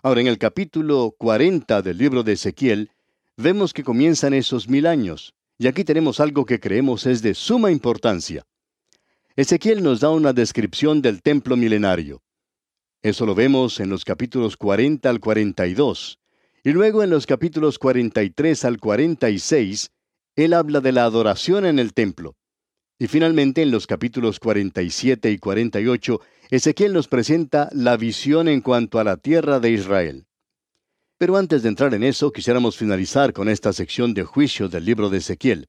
Ahora, 0.00 0.20
en 0.20 0.28
el 0.28 0.38
capítulo 0.38 1.12
40 1.18 1.82
del 1.82 1.98
libro 1.98 2.22
de 2.22 2.34
Ezequiel, 2.34 2.92
vemos 3.36 3.72
que 3.72 3.82
comienzan 3.82 4.32
esos 4.32 4.68
mil 4.68 4.86
años, 4.86 5.34
y 5.58 5.66
aquí 5.66 5.82
tenemos 5.82 6.20
algo 6.20 6.46
que 6.46 6.60
creemos 6.60 7.04
es 7.04 7.20
de 7.20 7.34
suma 7.34 7.72
importancia. 7.72 8.46
Ezequiel 9.34 9.82
nos 9.82 9.98
da 9.98 10.10
una 10.10 10.32
descripción 10.32 11.02
del 11.02 11.20
templo 11.20 11.56
milenario. 11.56 12.22
Eso 13.02 13.26
lo 13.26 13.34
vemos 13.34 13.80
en 13.80 13.88
los 13.88 14.04
capítulos 14.04 14.56
40 14.56 15.10
al 15.10 15.18
42. 15.18 16.20
Y 16.62 16.70
luego 16.70 17.02
en 17.02 17.10
los 17.10 17.26
capítulos 17.26 17.78
43 17.80 18.64
al 18.64 18.78
46, 18.78 19.90
él 20.36 20.52
habla 20.54 20.80
de 20.80 20.92
la 20.92 21.04
adoración 21.04 21.66
en 21.66 21.80
el 21.80 21.92
templo. 21.92 22.36
Y 22.98 23.06
finalmente 23.06 23.62
en 23.62 23.70
los 23.70 23.86
capítulos 23.86 24.40
47 24.40 25.30
y 25.30 25.38
48, 25.38 26.20
Ezequiel 26.50 26.92
nos 26.92 27.06
presenta 27.06 27.68
la 27.72 27.96
visión 27.96 28.48
en 28.48 28.60
cuanto 28.60 28.98
a 28.98 29.04
la 29.04 29.16
tierra 29.16 29.60
de 29.60 29.70
Israel. 29.70 30.26
Pero 31.16 31.36
antes 31.36 31.62
de 31.62 31.68
entrar 31.68 31.94
en 31.94 32.02
eso, 32.02 32.32
quisiéramos 32.32 32.76
finalizar 32.76 33.32
con 33.32 33.48
esta 33.48 33.72
sección 33.72 34.14
de 34.14 34.24
juicio 34.24 34.68
del 34.68 34.84
libro 34.84 35.10
de 35.10 35.18
Ezequiel. 35.18 35.68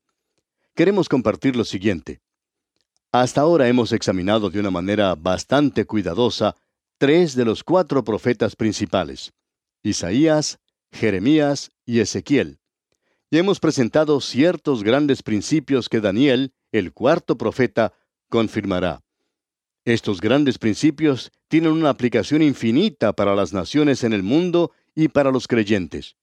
Queremos 0.75 1.07
compartir 1.07 1.55
lo 1.55 1.65
siguiente. 1.65 2.21
Hasta 3.12 3.41
ahora 3.41 3.67
hemos 3.67 3.91
examinado 3.91 4.50
de 4.50 4.59
una 4.59 4.71
manera 4.71 5.15
bastante 5.15 5.86
cuidadosa 5.86 6.55
tres 7.00 7.36
de 7.36 7.45
los 7.45 7.63
cuatro 7.63 8.03
profetas 8.03 8.55
principales, 8.55 9.33
Isaías, 9.83 10.59
Jeremías 10.91 11.71
y 11.86 12.00
Ezequiel. 12.00 12.58
Y 13.31 13.38
hemos 13.38 13.59
presentado 13.59 14.21
ciertos 14.21 14.83
grandes 14.83 15.21
principios 15.21 15.88
que 15.88 16.01
Daniel, 16.01 16.53
el 16.71 16.93
cuarto 16.93 17.38
profeta, 17.38 17.93
confirmará. 18.27 19.03
Estos 19.86 20.19
grandes 20.19 20.57
principios 20.57 21.31
tienen 21.48 21.71
una 21.71 21.89
aplicación 21.89 22.41
infinita 22.41 23.13
para 23.13 23.36
las 23.36 23.53
naciones 23.53 24.03
en 24.03 24.13
el 24.13 24.24
mundo 24.24 24.71
y 24.95 25.07
para 25.09 25.31
los 25.31 25.48
creyentes. 25.48 26.15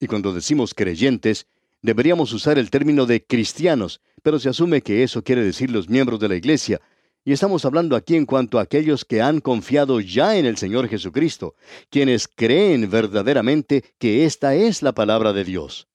Y 0.00 0.06
cuando 0.06 0.32
decimos 0.32 0.74
creyentes, 0.74 1.46
deberíamos 1.82 2.32
usar 2.32 2.58
el 2.58 2.70
término 2.70 3.06
de 3.06 3.24
cristianos, 3.24 4.00
pero 4.22 4.38
se 4.38 4.48
asume 4.48 4.82
que 4.82 5.02
eso 5.02 5.22
quiere 5.22 5.44
decir 5.44 5.70
los 5.70 5.88
miembros 5.88 6.20
de 6.20 6.28
la 6.28 6.36
Iglesia, 6.36 6.80
y 7.24 7.32
estamos 7.32 7.64
hablando 7.64 7.96
aquí 7.96 8.14
en 8.14 8.24
cuanto 8.24 8.58
a 8.58 8.62
aquellos 8.62 9.04
que 9.04 9.20
han 9.20 9.40
confiado 9.40 10.00
ya 10.00 10.36
en 10.36 10.46
el 10.46 10.56
Señor 10.56 10.88
Jesucristo, 10.88 11.54
quienes 11.90 12.28
creen 12.28 12.88
verdaderamente 12.88 13.84
que 13.98 14.24
esta 14.24 14.54
es 14.54 14.80
la 14.80 14.92
palabra 14.92 15.32
de 15.32 15.44
Dios. 15.44 15.88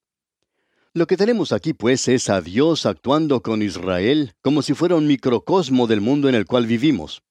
Lo 0.93 1.07
que 1.07 1.15
tenemos 1.15 1.53
aquí 1.53 1.73
pues 1.73 2.09
es 2.09 2.29
a 2.29 2.41
Dios 2.41 2.85
actuando 2.85 3.41
con 3.41 3.61
Israel 3.61 4.33
como 4.41 4.61
si 4.61 4.73
fuera 4.73 4.95
un 4.95 5.07
microcosmo 5.07 5.87
del 5.87 6.01
mundo 6.01 6.27
en 6.27 6.35
el 6.35 6.45
cual 6.45 6.65
vivimos. 6.65 7.23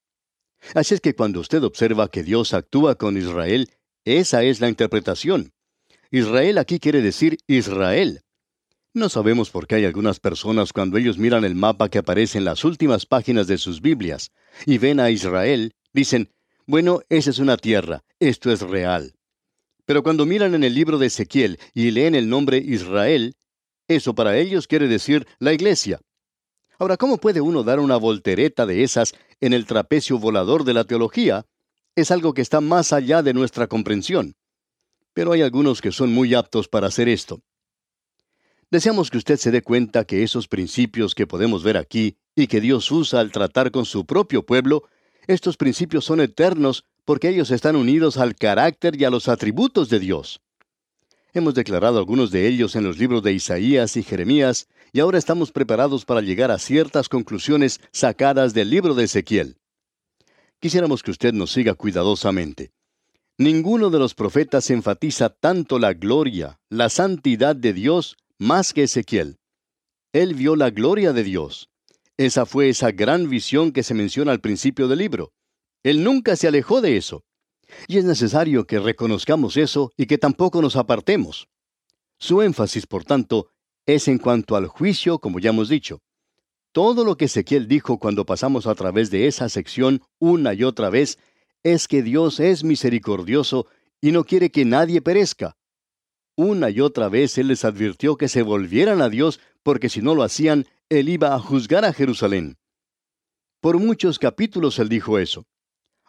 Así 0.74 0.94
es 0.94 1.02
que 1.02 1.14
cuando 1.14 1.40
usted 1.40 1.62
observa 1.62 2.10
que 2.10 2.22
Dios 2.22 2.54
actúa 2.54 2.94
con 2.94 3.18
Israel, 3.18 3.68
esa 4.06 4.42
es 4.44 4.62
la 4.62 4.70
interpretación. 4.70 5.52
Israel 6.10 6.56
aquí 6.56 6.78
quiere 6.78 7.02
decir 7.02 7.36
Israel. 7.48 8.22
No 8.94 9.10
sabemos 9.10 9.50
por 9.50 9.66
qué 9.66 9.74
hay 9.74 9.84
algunas 9.84 10.20
personas 10.20 10.72
cuando 10.72 10.96
ellos 10.96 11.18
miran 11.18 11.44
el 11.44 11.54
mapa 11.54 11.90
que 11.90 11.98
aparece 11.98 12.38
en 12.38 12.46
las 12.46 12.64
últimas 12.64 13.04
páginas 13.04 13.46
de 13.46 13.58
sus 13.58 13.82
Biblias 13.82 14.32
y 14.64 14.78
ven 14.78 15.00
a 15.00 15.10
Israel, 15.10 15.74
dicen, 15.92 16.30
bueno, 16.66 17.02
esa 17.10 17.28
es 17.28 17.38
una 17.38 17.58
tierra, 17.58 18.04
esto 18.20 18.50
es 18.50 18.62
real. 18.62 19.12
Pero 19.84 20.02
cuando 20.02 20.24
miran 20.24 20.54
en 20.54 20.64
el 20.64 20.74
libro 20.74 20.96
de 20.96 21.08
Ezequiel 21.08 21.58
y 21.74 21.90
leen 21.90 22.14
el 22.14 22.30
nombre 22.30 22.56
Israel, 22.56 23.34
eso 23.90 24.14
para 24.14 24.38
ellos 24.38 24.66
quiere 24.66 24.86
decir 24.86 25.26
la 25.38 25.52
iglesia. 25.52 26.00
Ahora, 26.78 26.96
¿cómo 26.96 27.18
puede 27.18 27.40
uno 27.40 27.62
dar 27.64 27.80
una 27.80 27.96
voltereta 27.96 28.64
de 28.64 28.84
esas 28.84 29.14
en 29.40 29.52
el 29.52 29.66
trapecio 29.66 30.18
volador 30.18 30.64
de 30.64 30.74
la 30.74 30.84
teología? 30.84 31.44
Es 31.96 32.10
algo 32.10 32.32
que 32.32 32.40
está 32.40 32.60
más 32.60 32.92
allá 32.92 33.22
de 33.22 33.34
nuestra 33.34 33.66
comprensión. 33.66 34.36
Pero 35.12 35.32
hay 35.32 35.42
algunos 35.42 35.80
que 35.80 35.92
son 35.92 36.12
muy 36.12 36.34
aptos 36.34 36.68
para 36.68 36.86
hacer 36.86 37.08
esto. 37.08 37.42
Deseamos 38.70 39.10
que 39.10 39.18
usted 39.18 39.36
se 39.36 39.50
dé 39.50 39.62
cuenta 39.62 40.04
que 40.04 40.22
esos 40.22 40.46
principios 40.46 41.16
que 41.16 41.26
podemos 41.26 41.64
ver 41.64 41.76
aquí 41.76 42.16
y 42.36 42.46
que 42.46 42.60
Dios 42.60 42.90
usa 42.92 43.18
al 43.18 43.32
tratar 43.32 43.72
con 43.72 43.84
su 43.84 44.06
propio 44.06 44.46
pueblo, 44.46 44.84
estos 45.26 45.56
principios 45.56 46.04
son 46.04 46.20
eternos 46.20 46.84
porque 47.04 47.28
ellos 47.28 47.50
están 47.50 47.74
unidos 47.74 48.16
al 48.16 48.36
carácter 48.36 48.94
y 49.00 49.04
a 49.04 49.10
los 49.10 49.28
atributos 49.28 49.90
de 49.90 49.98
Dios. 49.98 50.40
Hemos 51.32 51.54
declarado 51.54 51.98
algunos 51.98 52.32
de 52.32 52.48
ellos 52.48 52.74
en 52.74 52.82
los 52.82 52.98
libros 52.98 53.22
de 53.22 53.32
Isaías 53.32 53.96
y 53.96 54.02
Jeremías, 54.02 54.66
y 54.92 54.98
ahora 54.98 55.18
estamos 55.18 55.52
preparados 55.52 56.04
para 56.04 56.20
llegar 56.20 56.50
a 56.50 56.58
ciertas 56.58 57.08
conclusiones 57.08 57.80
sacadas 57.92 58.52
del 58.52 58.70
libro 58.70 58.94
de 58.94 59.04
Ezequiel. 59.04 59.56
Quisiéramos 60.58 61.02
que 61.02 61.12
usted 61.12 61.32
nos 61.32 61.52
siga 61.52 61.74
cuidadosamente. 61.74 62.72
Ninguno 63.38 63.90
de 63.90 63.98
los 64.00 64.14
profetas 64.14 64.70
enfatiza 64.70 65.30
tanto 65.30 65.78
la 65.78 65.94
gloria, 65.94 66.58
la 66.68 66.88
santidad 66.88 67.54
de 67.54 67.72
Dios 67.72 68.16
más 68.38 68.72
que 68.72 68.82
Ezequiel. 68.82 69.38
Él 70.12 70.34
vio 70.34 70.56
la 70.56 70.70
gloria 70.70 71.12
de 71.12 71.22
Dios. 71.22 71.70
Esa 72.16 72.44
fue 72.44 72.68
esa 72.68 72.90
gran 72.90 73.30
visión 73.30 73.70
que 73.70 73.84
se 73.84 73.94
menciona 73.94 74.32
al 74.32 74.40
principio 74.40 74.88
del 74.88 74.98
libro. 74.98 75.32
Él 75.84 76.02
nunca 76.02 76.34
se 76.36 76.48
alejó 76.48 76.80
de 76.80 76.96
eso. 76.96 77.22
Y 77.86 77.98
es 77.98 78.04
necesario 78.04 78.66
que 78.66 78.78
reconozcamos 78.78 79.56
eso 79.56 79.92
y 79.96 80.06
que 80.06 80.18
tampoco 80.18 80.62
nos 80.62 80.76
apartemos. 80.76 81.48
Su 82.18 82.42
énfasis, 82.42 82.86
por 82.86 83.04
tanto, 83.04 83.48
es 83.86 84.08
en 84.08 84.18
cuanto 84.18 84.56
al 84.56 84.66
juicio, 84.66 85.18
como 85.18 85.38
ya 85.38 85.50
hemos 85.50 85.68
dicho. 85.68 86.00
Todo 86.72 87.04
lo 87.04 87.16
que 87.16 87.24
Ezequiel 87.24 87.66
dijo 87.66 87.98
cuando 87.98 88.24
pasamos 88.26 88.66
a 88.66 88.74
través 88.74 89.10
de 89.10 89.26
esa 89.26 89.48
sección 89.48 90.02
una 90.18 90.54
y 90.54 90.62
otra 90.62 90.90
vez 90.90 91.18
es 91.62 91.88
que 91.88 92.02
Dios 92.02 92.40
es 92.40 92.62
misericordioso 92.62 93.66
y 94.00 94.12
no 94.12 94.24
quiere 94.24 94.50
que 94.50 94.64
nadie 94.64 95.02
perezca, 95.02 95.56
una 96.40 96.70
y 96.70 96.80
otra 96.80 97.10
vez 97.10 97.36
Él 97.36 97.48
les 97.48 97.66
advirtió 97.66 98.16
que 98.16 98.26
se 98.26 98.40
volvieran 98.40 99.02
a 99.02 99.10
Dios, 99.10 99.40
porque 99.62 99.90
si 99.90 100.00
no 100.00 100.14
lo 100.14 100.22
hacían, 100.22 100.66
Él 100.88 101.10
iba 101.10 101.34
a 101.34 101.38
juzgar 101.38 101.84
a 101.84 101.92
Jerusalén. 101.92 102.56
Por 103.60 103.78
muchos 103.78 104.18
capítulos 104.18 104.78
Él 104.78 104.88
dijo 104.88 105.18
eso. 105.18 105.44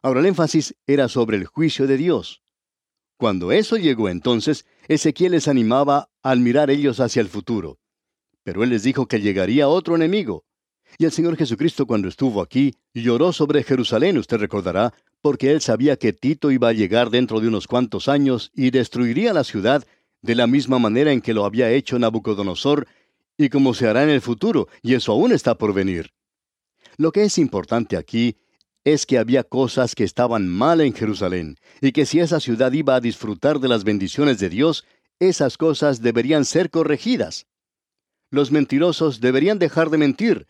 Ahora 0.02 0.22
el 0.22 0.26
énfasis 0.26 0.76
era 0.88 1.08
sobre 1.08 1.38
el 1.38 1.46
juicio 1.46 1.86
de 1.86 1.98
Dios. 1.98 2.42
Cuando 3.18 3.52
eso 3.52 3.78
llegó 3.78 4.10
entonces, 4.10 4.66
Ezequiel 4.88 5.34
les 5.34 5.48
animaba 5.48 6.10
al 6.24 6.40
mirar 6.40 6.72
ellos 6.72 7.00
hacia 7.00 7.22
el 7.22 7.28
futuro. 7.28 7.80
Pero 8.44 8.64
Él 8.64 8.72
les 8.72 8.82
dijo 8.82 9.08
que 9.08 9.22
llegaría 9.22 9.68
otro 9.68 9.96
enemigo. 9.96 10.44
Y 10.98 11.06
el 11.06 11.12
Señor 11.12 11.38
Jesucristo 11.38 11.86
cuando 11.86 12.08
estuvo 12.08 12.42
aquí 12.42 12.74
lloró 12.94 13.32
sobre 13.32 13.64
Jerusalén, 13.64 14.18
usted 14.18 14.38
recordará, 14.38 14.94
porque 15.22 15.52
Él 15.52 15.62
sabía 15.62 15.98
que 15.98 16.14
Tito 16.14 16.50
iba 16.50 16.70
a 16.70 16.74
llegar 16.74 17.12
dentro 17.12 17.40
de 17.40 17.48
unos 17.48 17.68
cuantos 17.68 18.08
años 18.08 18.52
y 18.56 18.72
destruiría 18.72 19.34
la 19.34 19.44
ciudad 19.44 19.86
de 20.22 20.36
la 20.36 20.48
misma 20.48 20.80
manera 20.80 21.12
en 21.12 21.22
que 21.22 21.34
lo 21.34 21.46
había 21.46 21.72
hecho 21.72 22.00
Nabucodonosor 22.00 22.88
y 23.38 23.50
como 23.50 23.74
se 23.74 23.88
hará 23.88 24.04
en 24.04 24.10
el 24.10 24.22
futuro, 24.22 24.68
y 24.82 24.96
eso 24.96 25.12
aún 25.12 25.32
está 25.32 25.56
por 25.56 25.74
venir. 25.74 26.12
Lo 26.98 27.12
que 27.12 27.24
es 27.24 27.38
importante 27.38 27.98
aquí 27.98 28.36
es 28.84 29.06
que 29.06 29.18
había 29.18 29.44
cosas 29.44 29.96
que 29.96 30.04
estaban 30.04 30.48
mal 30.48 30.82
en 30.82 30.94
Jerusalén, 30.94 31.58
y 31.82 31.92
que 31.92 32.06
si 32.06 32.20
esa 32.20 32.40
ciudad 32.40 32.72
iba 32.72 32.96
a 32.96 33.02
disfrutar 33.02 33.60
de 33.60 33.68
las 33.68 33.84
bendiciones 33.84 34.40
de 34.40 34.50
Dios, 34.50 34.86
esas 35.20 35.58
cosas 35.58 36.02
deberían 36.02 36.46
ser 36.46 36.70
corregidas. 36.70 37.46
Los 38.32 38.52
mentirosos 38.52 39.22
deberían 39.22 39.60
dejar 39.60 39.90
de 39.90 39.98
mentir, 39.98 40.48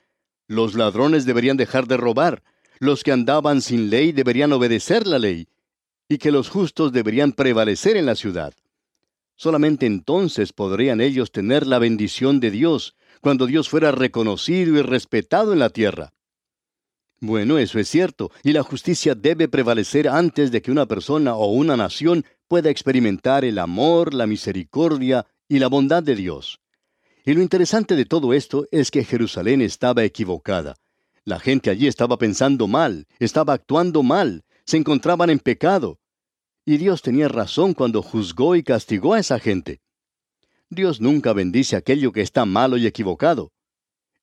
los 0.48 0.76
ladrones 0.76 1.26
deberían 1.26 1.58
dejar 1.58 1.88
de 1.88 1.98
robar, 1.98 2.44
los 2.80 3.04
que 3.04 3.12
andaban 3.12 3.62
sin 3.62 3.90
ley 3.90 4.12
deberían 4.12 4.54
obedecer 4.54 5.08
la 5.08 5.20
ley, 5.20 5.48
y 6.08 6.18
que 6.18 6.32
los 6.32 6.50
justos 6.50 6.92
deberían 6.92 7.32
prevalecer 7.32 7.98
en 7.98 8.06
la 8.06 8.16
ciudad. 8.16 8.54
Solamente 9.36 9.86
entonces 9.86 10.54
podrían 10.54 11.02
ellos 11.02 11.32
tener 11.32 11.66
la 11.66 11.80
bendición 11.80 12.40
de 12.40 12.52
Dios, 12.52 12.96
cuando 13.22 13.46
Dios 13.46 13.70
fuera 13.70 13.92
reconocido 13.92 14.78
y 14.78 14.82
respetado 14.82 15.54
en 15.54 15.60
la 15.60 15.70
tierra. 15.70 16.14
Bueno, 17.24 17.60
eso 17.60 17.78
es 17.78 17.88
cierto, 17.88 18.32
y 18.44 18.51
la 18.51 18.63
justicia 18.63 19.13
debe 19.13 19.48
prevalecer 19.48 20.08
antes 20.08 20.51
de 20.51 20.63
que 20.63 20.72
una 20.72 20.88
persona 20.88 21.36
o 21.36 21.51
una 21.51 21.78
nación 21.78 22.25
pueda 22.48 22.72
experimentar 22.72 23.46
el 23.46 23.60
amor, 23.60 24.16
la 24.16 24.25
misericordia 24.25 25.28
y 25.48 25.60
la 25.60 25.68
bondad 25.68 26.01
de 26.01 26.16
Dios. 26.16 26.60
Y 27.24 27.34
lo 27.34 27.44
interesante 27.44 27.96
de 27.96 28.06
todo 28.06 28.34
esto 28.34 28.68
es 28.72 28.90
que 28.90 29.04
Jerusalén 29.04 29.62
estaba 29.62 30.04
equivocada. 30.04 30.75
La 31.24 31.40
gente 31.40 31.70
allí 31.70 31.86
estaba 31.86 32.18
pensando 32.18 32.68
mal, 32.68 33.06
estaba 33.20 33.54
actuando 33.54 34.01
mal, 34.01 34.44
se 34.66 34.78
encontraban 34.78 35.30
en 35.30 35.38
pecado, 35.38 36.00
y 36.66 36.78
Dios 36.78 37.04
tenía 37.04 37.28
razón 37.28 37.75
cuando 37.75 38.01
juzgó 38.01 38.56
y 38.56 38.63
castigó 38.63 39.13
a 39.13 39.20
esa 39.20 39.40
gente. 39.40 39.82
Dios 40.70 41.01
nunca 41.01 41.34
bendice 41.34 41.75
aquello 41.75 42.12
que 42.12 42.22
está 42.22 42.46
malo 42.46 42.78
y 42.78 42.88
equivocado. 42.88 43.51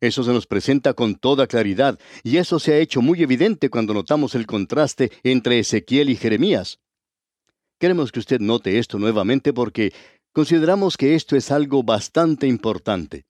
Eso 0.01 0.23
se 0.23 0.33
nos 0.33 0.47
presenta 0.47 0.95
con 0.95 1.17
toda 1.17 1.47
claridad, 1.47 1.99
y 2.23 2.37
eso 2.37 2.59
se 2.59 2.73
ha 2.73 2.79
hecho 2.79 3.03
muy 3.03 3.23
evidente 3.23 3.69
cuando 3.69 3.95
notamos 3.95 4.35
el 4.35 4.47
contraste 4.47 5.11
entre 5.25 5.59
Ezequiel 5.59 6.11
y 6.11 6.17
Jeremías. 6.17 6.79
Queremos 7.79 8.13
que 8.13 8.21
usted 8.21 8.41
note 8.41 8.79
esto 8.79 8.99
nuevamente 8.99 9.53
porque 9.53 9.93
consideramos 10.33 10.97
que 10.97 11.15
esto 11.15 11.37
es 11.37 11.51
algo 11.51 11.83
bastante 11.83 12.47
importante. 12.47 13.27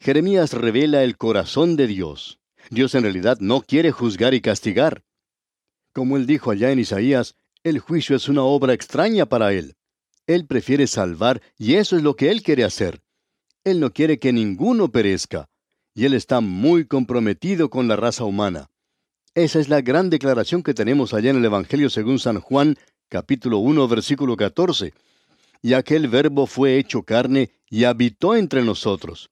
Jeremías 0.00 0.52
revela 0.52 1.04
el 1.04 1.16
corazón 1.16 1.76
de 1.76 1.86
Dios. 1.86 2.38
Dios 2.70 2.94
en 2.94 3.02
realidad 3.02 3.38
no 3.40 3.60
quiere 3.60 3.92
juzgar 3.92 4.34
y 4.34 4.40
castigar. 4.40 5.04
Como 5.92 6.16
él 6.16 6.26
dijo 6.26 6.50
allá 6.50 6.72
en 6.72 6.78
Isaías, 6.78 7.36
el 7.62 7.78
juicio 7.78 8.16
es 8.16 8.28
una 8.28 8.42
obra 8.42 8.72
extraña 8.72 9.26
para 9.26 9.52
él. 9.52 9.76
Él 10.26 10.46
prefiere 10.46 10.86
salvar 10.86 11.42
y 11.58 11.74
eso 11.74 11.96
es 11.96 12.02
lo 12.02 12.16
que 12.16 12.30
él 12.30 12.42
quiere 12.42 12.64
hacer. 12.64 13.02
Él 13.64 13.78
no 13.78 13.92
quiere 13.92 14.18
que 14.18 14.32
ninguno 14.32 14.90
perezca. 14.90 15.48
Y 15.94 16.06
él 16.06 16.14
está 16.14 16.40
muy 16.40 16.86
comprometido 16.86 17.68
con 17.68 17.88
la 17.88 17.96
raza 17.96 18.24
humana. 18.24 18.70
Esa 19.34 19.60
es 19.60 19.68
la 19.68 19.80
gran 19.80 20.10
declaración 20.10 20.62
que 20.62 20.74
tenemos 20.74 21.14
allá 21.14 21.30
en 21.30 21.36
el 21.36 21.44
Evangelio 21.44 21.90
según 21.90 22.18
San 22.18 22.40
Juan, 22.40 22.76
capítulo 23.08 23.58
1, 23.58 23.88
versículo 23.88 24.36
14. 24.36 24.94
Y 25.62 25.74
aquel 25.74 26.08
verbo 26.08 26.46
fue 26.46 26.78
hecho 26.78 27.02
carne 27.02 27.50
y 27.68 27.84
habitó 27.84 28.36
entre 28.36 28.62
nosotros. 28.62 29.30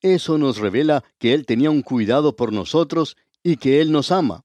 Eso 0.00 0.38
nos 0.38 0.58
revela 0.58 1.04
que 1.18 1.32
Él 1.34 1.46
tenía 1.46 1.70
un 1.70 1.82
cuidado 1.82 2.36
por 2.36 2.52
nosotros 2.52 3.16
y 3.42 3.56
que 3.56 3.80
Él 3.80 3.92
nos 3.92 4.12
ama. 4.12 4.44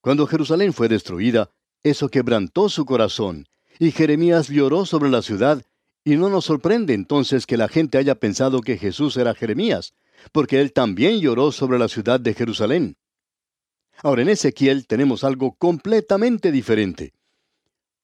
Cuando 0.00 0.26
Jerusalén 0.26 0.72
fue 0.72 0.88
destruida, 0.88 1.50
eso 1.82 2.08
quebrantó 2.08 2.68
su 2.68 2.84
corazón, 2.84 3.48
y 3.78 3.90
Jeremías 3.90 4.48
lloró 4.48 4.86
sobre 4.86 5.10
la 5.10 5.22
ciudad, 5.22 5.62
y 6.04 6.16
no 6.16 6.28
nos 6.28 6.46
sorprende 6.46 6.94
entonces 6.94 7.46
que 7.46 7.56
la 7.56 7.68
gente 7.68 7.98
haya 7.98 8.14
pensado 8.14 8.60
que 8.60 8.78
Jesús 8.78 9.16
era 9.16 9.34
Jeremías, 9.34 9.94
porque 10.32 10.60
él 10.60 10.72
también 10.72 11.20
lloró 11.20 11.52
sobre 11.52 11.78
la 11.78 11.88
ciudad 11.88 12.20
de 12.20 12.34
Jerusalén. 12.34 12.96
Ahora 14.02 14.22
en 14.22 14.30
Ezequiel 14.30 14.86
tenemos 14.86 15.24
algo 15.24 15.54
completamente 15.56 16.52
diferente. 16.52 17.12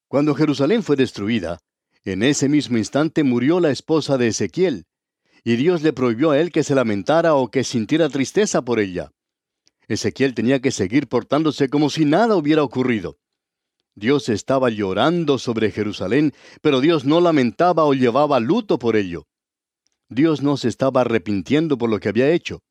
Cuando 0.07 0.35
Jerusalén 0.35 0.83
fue 0.83 0.95
destruida, 0.95 1.59
en 2.03 2.23
ese 2.23 2.47
mismo 2.47 2.77
instante 2.77 3.23
murió 3.23 3.59
la 3.59 3.71
esposa 3.71 4.17
de 4.17 4.27
Ezequiel, 4.27 4.85
y 5.43 5.55
Dios 5.55 5.81
le 5.81 5.93
prohibió 5.93 6.31
a 6.31 6.39
él 6.39 6.51
que 6.51 6.63
se 6.63 6.75
lamentara 6.75 7.35
o 7.35 7.49
que 7.49 7.63
sintiera 7.63 8.09
tristeza 8.09 8.61
por 8.61 8.79
ella. 8.79 9.11
Ezequiel 9.87 10.33
tenía 10.33 10.59
que 10.61 10.71
seguir 10.71 11.07
portándose 11.07 11.69
como 11.69 11.89
si 11.89 12.05
nada 12.05 12.35
hubiera 12.35 12.63
ocurrido. 12.63 13.17
Dios 13.95 14.29
estaba 14.29 14.69
llorando 14.69 15.39
sobre 15.39 15.71
Jerusalén, 15.71 16.33
pero 16.61 16.81
Dios 16.81 17.05
no 17.05 17.19
lamentaba 17.19 17.85
o 17.85 17.93
llevaba 17.93 18.39
luto 18.39 18.77
por 18.77 18.95
ello. 18.95 19.25
Dios 20.09 20.41
no 20.41 20.57
se 20.57 20.67
estaba 20.67 21.01
arrepintiendo 21.01 21.77
por 21.77 21.89
lo 21.89 21.99
que 21.99 22.09
había 22.09 22.31
hecho. 22.31 22.61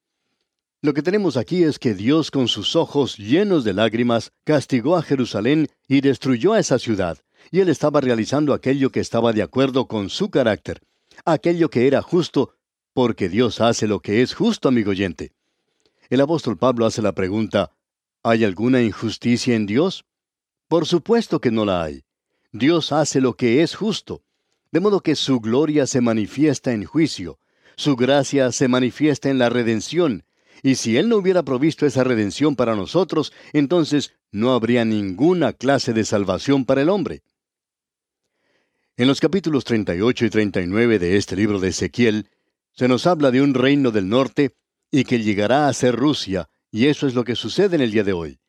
Lo 0.82 0.94
que 0.94 1.02
tenemos 1.02 1.36
aquí 1.36 1.64
es 1.64 1.78
que 1.78 1.94
Dios 1.94 2.30
con 2.30 2.48
sus 2.48 2.76
ojos 2.76 3.16
llenos 3.16 3.64
de 3.64 3.72
lágrimas 3.72 4.32
castigó 4.44 4.96
a 4.96 5.02
Jerusalén 5.02 5.68
y 5.88 6.00
destruyó 6.00 6.52
a 6.52 6.60
esa 6.60 6.78
ciudad, 6.78 7.18
y 7.50 7.60
él 7.60 7.68
estaba 7.68 8.00
realizando 8.00 8.52
aquello 8.54 8.90
que 8.90 9.00
estaba 9.00 9.32
de 9.32 9.42
acuerdo 9.42 9.86
con 9.86 10.10
su 10.10 10.30
carácter, 10.30 10.80
aquello 11.24 11.70
que 11.70 11.86
era 11.86 12.02
justo 12.02 12.54
porque 12.96 13.28
Dios 13.28 13.60
hace 13.60 13.86
lo 13.86 14.00
que 14.00 14.22
es 14.22 14.32
justo, 14.32 14.68
amigo 14.68 14.90
oyente. 14.90 15.32
El 16.08 16.22
apóstol 16.22 16.56
Pablo 16.56 16.86
hace 16.86 17.02
la 17.02 17.12
pregunta, 17.12 17.72
¿hay 18.22 18.42
alguna 18.42 18.80
injusticia 18.80 19.54
en 19.54 19.66
Dios? 19.66 20.06
Por 20.66 20.86
supuesto 20.86 21.38
que 21.38 21.50
no 21.50 21.66
la 21.66 21.82
hay. 21.82 22.04
Dios 22.52 22.92
hace 22.92 23.20
lo 23.20 23.34
que 23.34 23.62
es 23.62 23.74
justo, 23.74 24.22
de 24.76 24.80
modo 24.80 25.00
que 25.00 25.16
su 25.16 25.40
gloria 25.40 25.86
se 25.86 26.02
manifiesta 26.02 26.74
en 26.74 26.84
juicio, 26.84 27.38
su 27.76 27.96
gracia 27.96 28.52
se 28.52 28.68
manifiesta 28.68 29.30
en 29.30 29.38
la 29.38 29.48
redención, 29.48 30.26
y 30.62 30.74
si 30.74 30.98
Él 30.98 31.08
no 31.08 31.16
hubiera 31.16 31.42
provisto 31.44 31.86
esa 31.86 32.04
redención 32.04 32.56
para 32.56 32.76
nosotros, 32.76 33.32
entonces 33.54 34.12
no 34.32 34.52
habría 34.52 34.84
ninguna 34.84 35.54
clase 35.54 35.94
de 35.94 36.04
salvación 36.04 36.66
para 36.66 36.82
el 36.82 36.90
hombre. 36.90 37.22
En 38.98 39.08
los 39.08 39.18
capítulos 39.18 39.64
38 39.64 40.26
y 40.26 40.28
39 40.28 40.98
de 40.98 41.16
este 41.16 41.36
libro 41.36 41.58
de 41.58 41.68
Ezequiel, 41.68 42.28
se 42.72 42.86
nos 42.86 43.06
habla 43.06 43.30
de 43.30 43.40
un 43.40 43.54
reino 43.54 43.92
del 43.92 44.10
norte 44.10 44.56
y 44.90 45.04
que 45.04 45.22
llegará 45.22 45.68
a 45.68 45.72
ser 45.72 45.96
Rusia, 45.96 46.50
y 46.70 46.88
eso 46.88 47.06
es 47.06 47.14
lo 47.14 47.24
que 47.24 47.34
sucede 47.34 47.76
en 47.76 47.80
el 47.80 47.92
día 47.92 48.04
de 48.04 48.12
hoy. 48.12 48.40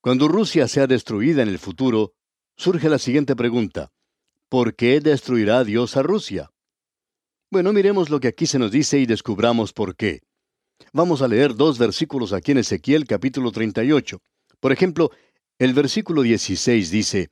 Cuando 0.00 0.28
Rusia 0.28 0.68
sea 0.68 0.86
destruida 0.86 1.42
en 1.42 1.48
el 1.48 1.58
futuro, 1.58 2.12
surge 2.54 2.88
la 2.88 3.00
siguiente 3.00 3.34
pregunta. 3.34 3.90
¿Por 4.48 4.76
qué 4.76 5.00
destruirá 5.00 5.64
Dios 5.64 5.96
a 5.96 6.02
Rusia? 6.04 6.52
Bueno, 7.50 7.72
miremos 7.72 8.10
lo 8.10 8.20
que 8.20 8.28
aquí 8.28 8.46
se 8.46 8.60
nos 8.60 8.70
dice 8.70 9.00
y 9.00 9.04
descubramos 9.04 9.72
por 9.72 9.96
qué. 9.96 10.20
Vamos 10.92 11.20
a 11.20 11.26
leer 11.26 11.56
dos 11.56 11.78
versículos 11.78 12.32
aquí 12.32 12.52
en 12.52 12.58
Ezequiel 12.58 13.08
capítulo 13.08 13.50
38. 13.50 14.20
Por 14.60 14.70
ejemplo, 14.70 15.10
el 15.58 15.74
versículo 15.74 16.22
16 16.22 16.92
dice, 16.92 17.30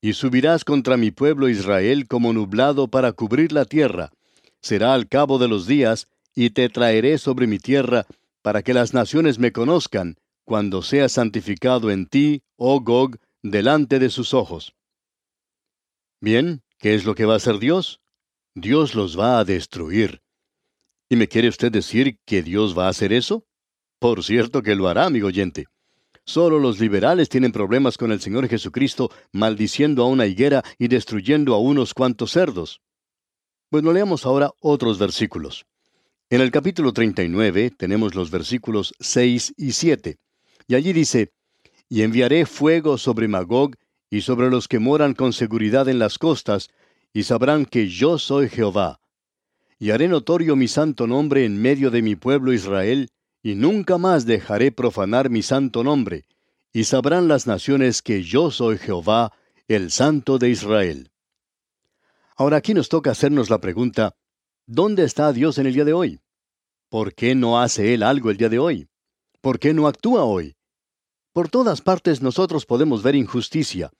Y 0.00 0.14
subirás 0.14 0.64
contra 0.64 0.96
mi 0.96 1.12
pueblo 1.12 1.48
Israel 1.48 2.08
como 2.08 2.32
nublado 2.32 2.88
para 2.88 3.12
cubrir 3.12 3.52
la 3.52 3.64
tierra, 3.64 4.10
será 4.60 4.94
al 4.94 5.06
cabo 5.06 5.38
de 5.38 5.46
los 5.46 5.68
días, 5.68 6.08
y 6.34 6.50
te 6.50 6.68
traeré 6.68 7.18
sobre 7.18 7.46
mi 7.46 7.60
tierra, 7.60 8.06
para 8.42 8.62
que 8.62 8.74
las 8.74 8.92
naciones 8.92 9.38
me 9.38 9.52
conozcan, 9.52 10.16
cuando 10.44 10.82
sea 10.82 11.08
santificado 11.08 11.92
en 11.92 12.06
ti, 12.06 12.42
oh 12.56 12.80
Gog, 12.80 13.18
delante 13.40 14.00
de 14.00 14.10
sus 14.10 14.34
ojos. 14.34 14.74
Bien, 16.22 16.62
¿qué 16.78 16.94
es 16.94 17.06
lo 17.06 17.14
que 17.14 17.24
va 17.24 17.32
a 17.32 17.36
hacer 17.38 17.58
Dios? 17.58 18.02
Dios 18.54 18.94
los 18.94 19.18
va 19.18 19.38
a 19.38 19.44
destruir. 19.44 20.20
¿Y 21.08 21.16
me 21.16 21.28
quiere 21.28 21.48
usted 21.48 21.72
decir 21.72 22.18
que 22.26 22.42
Dios 22.42 22.76
va 22.76 22.86
a 22.86 22.90
hacer 22.90 23.14
eso? 23.14 23.46
Por 23.98 24.22
cierto 24.22 24.62
que 24.62 24.74
lo 24.74 24.88
hará, 24.88 25.06
amigo 25.06 25.28
oyente. 25.28 25.64
Solo 26.26 26.58
los 26.58 26.78
liberales 26.78 27.30
tienen 27.30 27.52
problemas 27.52 27.96
con 27.96 28.12
el 28.12 28.20
Señor 28.20 28.46
Jesucristo 28.48 29.10
maldiciendo 29.32 30.02
a 30.02 30.08
una 30.08 30.26
higuera 30.26 30.62
y 30.78 30.88
destruyendo 30.88 31.54
a 31.54 31.58
unos 31.58 31.94
cuantos 31.94 32.32
cerdos. 32.32 32.82
Bueno, 33.70 33.90
leamos 33.90 34.26
ahora 34.26 34.50
otros 34.60 34.98
versículos. 34.98 35.64
En 36.28 36.42
el 36.42 36.50
capítulo 36.50 36.92
39 36.92 37.72
tenemos 37.78 38.14
los 38.14 38.30
versículos 38.30 38.92
6 39.00 39.54
y 39.56 39.72
7. 39.72 40.18
Y 40.68 40.74
allí 40.74 40.92
dice, 40.92 41.32
Y 41.88 42.02
enviaré 42.02 42.44
fuego 42.44 42.98
sobre 42.98 43.26
Magog 43.26 43.74
y 44.10 44.22
sobre 44.22 44.50
los 44.50 44.66
que 44.66 44.80
moran 44.80 45.14
con 45.14 45.32
seguridad 45.32 45.88
en 45.88 46.00
las 46.00 46.18
costas, 46.18 46.68
y 47.12 47.22
sabrán 47.22 47.64
que 47.64 47.88
yo 47.88 48.18
soy 48.18 48.48
Jehová. 48.48 49.00
Y 49.78 49.90
haré 49.90 50.08
notorio 50.08 50.56
mi 50.56 50.68
santo 50.68 51.06
nombre 51.06 51.44
en 51.44 51.62
medio 51.62 51.90
de 51.90 52.02
mi 52.02 52.16
pueblo 52.16 52.52
Israel, 52.52 53.08
y 53.42 53.54
nunca 53.54 53.96
más 53.96 54.26
dejaré 54.26 54.72
profanar 54.72 55.30
mi 55.30 55.42
santo 55.42 55.84
nombre, 55.84 56.26
y 56.72 56.84
sabrán 56.84 57.28
las 57.28 57.46
naciones 57.46 58.02
que 58.02 58.22
yo 58.22 58.50
soy 58.50 58.78
Jehová, 58.78 59.32
el 59.68 59.90
santo 59.90 60.38
de 60.38 60.50
Israel. 60.50 61.10
Ahora 62.36 62.56
aquí 62.56 62.74
nos 62.74 62.88
toca 62.88 63.12
hacernos 63.12 63.48
la 63.48 63.60
pregunta, 63.60 64.16
¿dónde 64.66 65.04
está 65.04 65.32
Dios 65.32 65.58
en 65.58 65.66
el 65.66 65.74
día 65.74 65.84
de 65.84 65.92
hoy? 65.92 66.20
¿Por 66.88 67.14
qué 67.14 67.34
no 67.34 67.60
hace 67.60 67.94
Él 67.94 68.02
algo 68.02 68.30
el 68.30 68.36
día 68.36 68.48
de 68.48 68.58
hoy? 68.58 68.88
¿Por 69.40 69.58
qué 69.58 69.72
no 69.72 69.86
actúa 69.86 70.24
hoy? 70.24 70.56
Por 71.32 71.48
todas 71.48 71.80
partes 71.80 72.22
nosotros 72.22 72.66
podemos 72.66 73.04
ver 73.04 73.14
injusticia. 73.14 73.92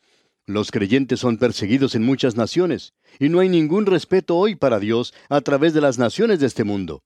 Los 0.47 0.73
creyentes 0.73 1.21
son 1.21 1.37
perseguidos 1.37 1.95
en 1.95 2.03
muchas 2.03 2.35
naciones, 2.35 2.93
y 3.21 3.29
no 3.29 3.39
hay 3.39 3.49
ningún 3.49 3.87
respeto 3.87 4.37
hoy 4.37 4.57
para 4.57 4.81
Dios 4.81 5.15
a 5.29 5.41
través 5.41 5.73
de 5.73 5.81
las 5.81 5.97
naciones 5.97 6.41
de 6.41 6.47
este 6.47 6.65
mundo. 6.65 7.05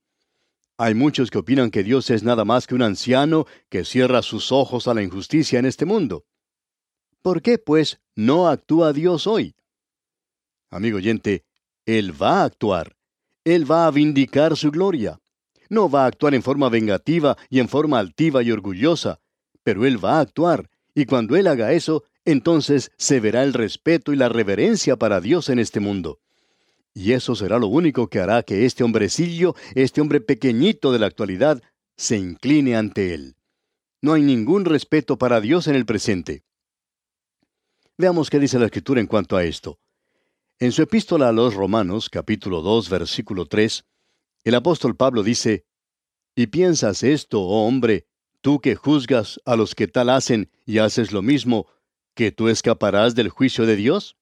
Hay 0.77 0.95
muchos 0.95 1.29
que 1.29 1.37
opinan 1.37 1.69
que 1.69 1.83
Dios 1.83 2.09
es 2.09 2.23
nada 2.23 2.43
más 2.43 2.65
que 2.65 2.73
un 2.73 2.81
anciano 2.81 3.45
que 3.69 3.85
cierra 3.85 4.23
sus 4.23 4.51
ojos 4.51 4.87
a 4.87 4.95
la 4.95 5.03
injusticia 5.03 5.59
en 5.59 5.67
este 5.67 5.85
mundo. 5.85 6.25
¿Por 7.21 7.43
qué, 7.43 7.59
pues, 7.59 7.99
no 8.15 8.47
actúa 8.47 8.93
Dios 8.93 9.27
hoy? 9.27 9.55
Amigo 10.71 10.97
oyente, 10.97 11.45
Él 11.85 12.19
va 12.19 12.41
a 12.41 12.45
actuar. 12.45 12.97
Él 13.43 13.69
va 13.69 13.85
a 13.85 13.91
vindicar 13.91 14.57
su 14.57 14.71
gloria. 14.71 15.19
No 15.69 15.87
va 15.87 16.03
a 16.03 16.07
actuar 16.07 16.33
en 16.33 16.41
forma 16.41 16.69
vengativa 16.69 17.37
y 17.49 17.59
en 17.59 17.69
forma 17.69 17.99
altiva 17.99 18.41
y 18.43 18.51
orgullosa, 18.51 19.19
pero 19.65 19.83
Él 19.87 20.03
va 20.03 20.17
a 20.17 20.21
actuar, 20.21 20.69
y 20.93 21.05
cuando 21.07 21.35
Él 21.35 21.47
haga 21.47 21.73
eso, 21.73 22.03
entonces 22.23 22.91
se 22.97 23.19
verá 23.19 23.43
el 23.43 23.51
respeto 23.51 24.13
y 24.13 24.15
la 24.15 24.29
reverencia 24.29 24.95
para 24.95 25.19
Dios 25.21 25.49
en 25.49 25.57
este 25.57 25.79
mundo. 25.79 26.19
Y 26.93 27.13
eso 27.13 27.35
será 27.35 27.57
lo 27.57 27.65
único 27.65 28.07
que 28.07 28.19
hará 28.19 28.43
que 28.43 28.65
este 28.65 28.83
hombrecillo, 28.83 29.55
este 29.73 30.01
hombre 30.01 30.21
pequeñito 30.21 30.91
de 30.91 30.99
la 30.99 31.07
actualidad, 31.07 31.63
se 31.97 32.15
incline 32.15 32.75
ante 32.75 33.15
Él. 33.15 33.37
No 34.03 34.13
hay 34.13 34.21
ningún 34.21 34.65
respeto 34.65 35.17
para 35.17 35.41
Dios 35.41 35.67
en 35.67 35.73
el 35.73 35.87
presente. 35.87 36.43
Veamos 37.97 38.29
qué 38.29 38.37
dice 38.37 38.59
la 38.59 38.65
Escritura 38.65 39.01
en 39.01 39.07
cuanto 39.07 39.35
a 39.35 39.43
esto. 39.43 39.79
En 40.59 40.71
su 40.73 40.83
epístola 40.83 41.29
a 41.29 41.33
los 41.33 41.55
Romanos, 41.55 42.11
capítulo 42.11 42.61
2, 42.61 42.87
versículo 42.89 43.47
3, 43.47 43.83
el 44.43 44.53
apóstol 44.53 44.95
Pablo 44.95 45.23
dice, 45.23 45.65
¿Y 46.35 46.47
piensas 46.47 47.01
esto, 47.01 47.41
oh 47.41 47.65
hombre, 47.65 48.05
tú 48.45 48.59
que 48.59 48.75
juzgas 48.75 49.41
a 49.43 49.55
los 49.55 49.73
que 49.73 49.87
tal 49.87 50.07
hacen 50.07 50.51
y 50.67 50.77
haces 50.77 51.11
lo 51.11 51.23
mismo, 51.23 51.65
que 52.13 52.31
tú 52.31 52.47
escaparás 52.47 53.15
del 53.15 53.29
juicio 53.29 53.65
de 53.65 53.75
Dios? 53.75 54.17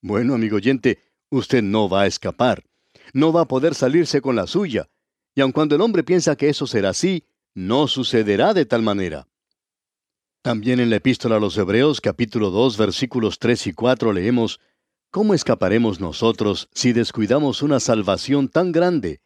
Bueno, 0.00 0.32
amigo 0.32 0.56
oyente, 0.56 1.00
usted 1.28 1.62
no 1.62 1.86
va 1.86 2.00
a 2.00 2.06
escapar. 2.06 2.64
No 3.12 3.34
va 3.34 3.42
a 3.42 3.46
poder 3.46 3.74
salirse 3.74 4.22
con 4.22 4.36
la 4.36 4.46
suya. 4.46 4.88
Y 5.34 5.42
aun 5.42 5.52
cuando 5.52 5.74
el 5.74 5.82
hombre 5.82 6.02
piensa 6.02 6.34
que 6.34 6.48
eso 6.48 6.66
será 6.66 6.88
así, 6.88 7.24
no 7.54 7.88
sucederá 7.88 8.54
de 8.54 8.64
tal 8.64 8.80
manera. 8.80 9.28
También 10.40 10.80
en 10.80 10.88
la 10.88 10.96
epístola 10.96 11.36
a 11.36 11.40
los 11.40 11.58
Hebreos 11.58 12.00
capítulo 12.00 12.48
2 12.48 12.78
versículos 12.78 13.38
3 13.38 13.66
y 13.66 13.72
4 13.74 14.14
leemos, 14.14 14.60
¿Cómo 15.10 15.34
escaparemos 15.34 16.00
nosotros 16.00 16.70
si 16.72 16.94
descuidamos 16.94 17.60
una 17.60 17.80
salvación 17.80 18.48
tan 18.48 18.72
grande, 18.72 19.20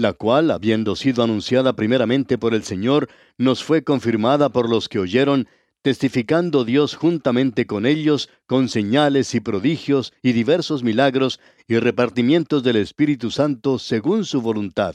la 0.00 0.12
cual, 0.12 0.50
habiendo 0.50 0.96
sido 0.96 1.22
anunciada 1.22 1.74
primeramente 1.74 2.38
por 2.38 2.54
el 2.54 2.64
Señor, 2.64 3.08
nos 3.38 3.62
fue 3.62 3.84
confirmada 3.84 4.48
por 4.48 4.68
los 4.68 4.88
que 4.88 4.98
oyeron, 4.98 5.46
testificando 5.82 6.64
Dios 6.64 6.94
juntamente 6.94 7.66
con 7.66 7.86
ellos 7.86 8.28
con 8.46 8.68
señales 8.68 9.34
y 9.34 9.40
prodigios 9.40 10.12
y 10.22 10.32
diversos 10.32 10.82
milagros 10.82 11.40
y 11.68 11.78
repartimientos 11.78 12.62
del 12.62 12.76
Espíritu 12.76 13.30
Santo 13.30 13.78
según 13.78 14.24
su 14.24 14.42
voluntad. 14.42 14.94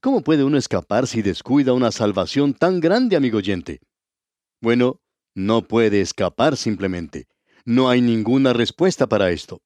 ¿Cómo 0.00 0.22
puede 0.22 0.44
uno 0.44 0.58
escapar 0.58 1.06
si 1.06 1.22
descuida 1.22 1.72
una 1.72 1.90
salvación 1.90 2.54
tan 2.54 2.80
grande, 2.80 3.16
amigo 3.16 3.38
oyente? 3.38 3.80
Bueno, 4.60 5.00
no 5.34 5.62
puede 5.62 6.00
escapar 6.00 6.56
simplemente. 6.56 7.26
No 7.64 7.88
hay 7.88 8.00
ninguna 8.00 8.52
respuesta 8.52 9.08
para 9.08 9.30
esto. 9.30 9.62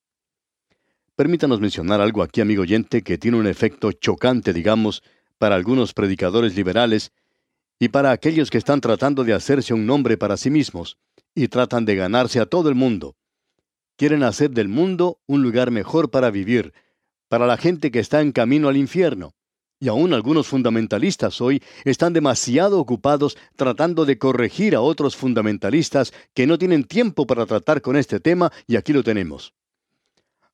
Permítanos 1.19 1.59
mencionar 1.59 2.01
algo 2.01 2.23
aquí, 2.23 2.41
amigo 2.41 2.63
oyente, 2.63 3.03
que 3.03 3.19
tiene 3.19 3.39
un 3.39 3.49
efecto 3.49 3.91
chocante, 3.91 4.53
digamos, 4.53 5.03
para 5.37 5.57
algunos 5.57 5.93
predicadores 5.93 6.55
liberales 6.55 7.11
y 7.81 7.89
para 7.89 8.13
aquellos 8.13 8.51
que 8.51 8.59
están 8.59 8.81
tratando 8.81 9.25
de 9.25 9.33
hacerse 9.33 9.75
un 9.75 9.85
nombre 9.85 10.17
para 10.17 10.37
sí 10.37 10.49
mismos 10.49 10.97
y 11.35 11.49
tratan 11.49 11.85
de 11.87 11.97
ganarse 11.97 12.39
a 12.39 12.47
todo 12.47 12.69
el 12.69 12.77
mundo. 12.77 13.17
Quieren 13.97 14.23
hacer 14.23 14.51
del 14.53 14.69
mundo 14.69 15.19
un 15.27 15.43
lugar 15.43 15.73
mejor 15.73 16.09
para 16.13 16.31
vivir, 16.31 16.73
para 17.29 17.49
la 17.49 17.57
gente 17.57 17.91
que 17.91 17.99
está 17.99 18.21
en 18.21 18.31
camino 18.31 18.69
al 18.69 18.77
infierno. 18.77 19.35
Y 19.81 19.89
aún 19.89 20.15
algunos 20.15 20.47
fundamentalistas 20.47 21.41
hoy 21.41 21.61
están 21.85 22.13
demasiado 22.13 22.79
ocupados 22.79 23.37
tratando 23.57 24.05
de 24.05 24.19
corregir 24.19 24.77
a 24.77 24.83
otros 24.83 25.17
fundamentalistas 25.17 26.13
que 26.33 26.47
no 26.47 26.59
tienen 26.59 26.85
tiempo 26.85 27.27
para 27.27 27.45
tratar 27.45 27.83
con 27.83 27.97
este 27.97 28.21
tema 28.21 28.53
y 28.69 28.77
aquí 28.77 28.93
lo 28.93 29.03
tenemos. 29.03 29.58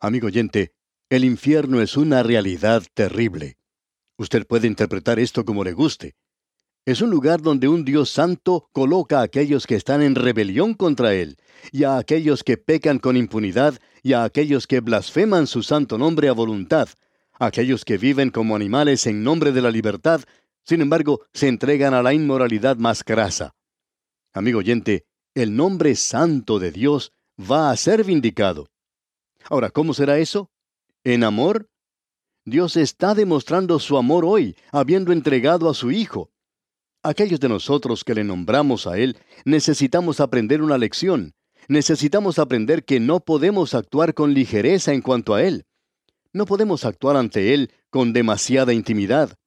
Amigo 0.01 0.27
oyente, 0.27 0.73
el 1.09 1.25
infierno 1.25 1.81
es 1.81 1.97
una 1.97 2.23
realidad 2.23 2.83
terrible. 2.95 3.57
Usted 4.17 4.47
puede 4.47 4.67
interpretar 4.67 5.19
esto 5.19 5.45
como 5.45 5.65
le 5.65 5.73
guste. 5.73 6.15
Es 6.87 7.01
un 7.01 7.11
lugar 7.11 7.41
donde 7.41 7.69
un 7.69 7.85
Dios 7.85 8.11
santo 8.11 8.69
coloca 8.73 9.21
a 9.21 9.23
aquellos 9.23 9.67
que 9.67 9.75
están 9.75 10.03
en 10.03 10.15
rebelión 10.15 10.75
contra 10.75 11.15
Él, 11.15 11.39
y 11.73 11.85
a 11.85 11.97
aquellos 11.97 12.45
que 12.45 12.59
pecan 12.59 12.99
con 12.99 13.17
impunidad, 13.17 13.81
y 14.03 14.13
a 14.13 14.25
aquellos 14.25 14.67
que 14.67 14.81
blasfeman 14.81 15.47
su 15.47 15.63
santo 15.63 15.97
nombre 15.97 16.29
a 16.29 16.33
voluntad, 16.33 16.89
aquellos 17.39 17.85
que 17.85 17.97
viven 17.97 18.31
como 18.31 18.55
animales 18.55 19.07
en 19.07 19.23
nombre 19.23 19.53
de 19.53 19.63
la 19.63 19.71
libertad, 19.71 20.21
sin 20.65 20.83
embargo, 20.83 21.27
se 21.33 21.49
entregan 21.49 21.95
a 21.95 22.03
la 22.03 22.13
inmoralidad 22.13 22.77
más 22.77 23.05
grasa. 23.05 23.55
Amigo 24.33 24.59
oyente, 24.59 25.07
el 25.35 25.57
nombre 25.57 25.95
santo 25.95 26.59
de 26.59 26.71
Dios 26.71 27.13
va 27.39 27.71
a 27.71 27.77
ser 27.77 28.05
vindicado. 28.05 28.69
Ahora, 29.51 29.71
¿cómo 29.71 29.95
será 29.95 30.19
eso? 30.19 30.51
¿En 31.05 31.25
amor? 31.25 31.69
Dios 32.45 32.77
está 32.77 33.15
demostrando 33.15 33.79
su 33.79 33.97
amor 33.97 34.25
hoy, 34.25 34.57
habiendo 34.71 35.13
entregado 35.13 35.69
a 35.69 35.75
su 35.75 35.91
Hijo. 35.91 36.31
Aquellos 37.03 37.41
de 37.41 37.49
nosotros 37.49 38.05
que 38.05 38.15
le 38.15 38.25
nombramos 38.25 38.87
a 38.87 38.99
Él, 38.99 39.19
necesitamos 39.45 40.21
aprender 40.21 40.63
una 40.63 40.79
lección. 40.79 41.35
Necesitamos 41.69 42.39
aprender 42.39 42.85
que 42.85 43.01
no 43.01 43.21
podemos 43.21 43.75
actuar 43.75 44.15
con 44.15 44.35
ligereza 44.35 44.93
en 44.93 45.03
cuanto 45.03 45.35
a 45.35 45.43
Él. 45.43 45.67
No 46.33 46.47
podemos 46.47 46.85
actuar 46.85 47.17
ante 47.17 47.55
Él 47.55 47.73
con 47.91 48.13
demasiada 48.13 48.73
intimidad. 48.73 49.39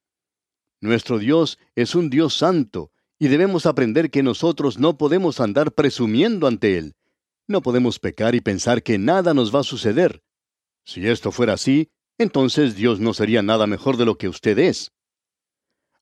Nuestro 0.82 1.20
Dios 1.20 1.60
es 1.76 1.96
un 1.96 2.10
Dios 2.10 2.36
santo, 2.36 2.92
y 3.20 3.28
debemos 3.28 3.66
aprender 3.66 4.12
que 4.12 4.24
nosotros 4.24 4.78
no 4.78 4.98
podemos 4.98 5.40
andar 5.40 5.72
presumiendo 5.74 6.48
ante 6.48 6.78
Él. 6.78 6.96
No 7.48 7.62
podemos 7.62 8.00
pecar 8.00 8.36
y 8.36 8.42
pensar 8.42 8.84
que 8.84 8.98
nada 8.98 9.34
nos 9.34 9.56
va 9.56 9.62
a 9.62 9.64
suceder. 9.64 10.22
Si 10.86 11.08
esto 11.08 11.32
fuera 11.32 11.54
así, 11.54 11.90
entonces 12.18 12.76
Dios 12.76 13.00
no 13.00 13.14
sería 13.14 13.42
nada 13.42 13.68
mejor 13.68 13.96
de 13.96 14.06
lo 14.06 14.18
que 14.18 14.28
usted 14.28 14.60
es. 14.60 14.92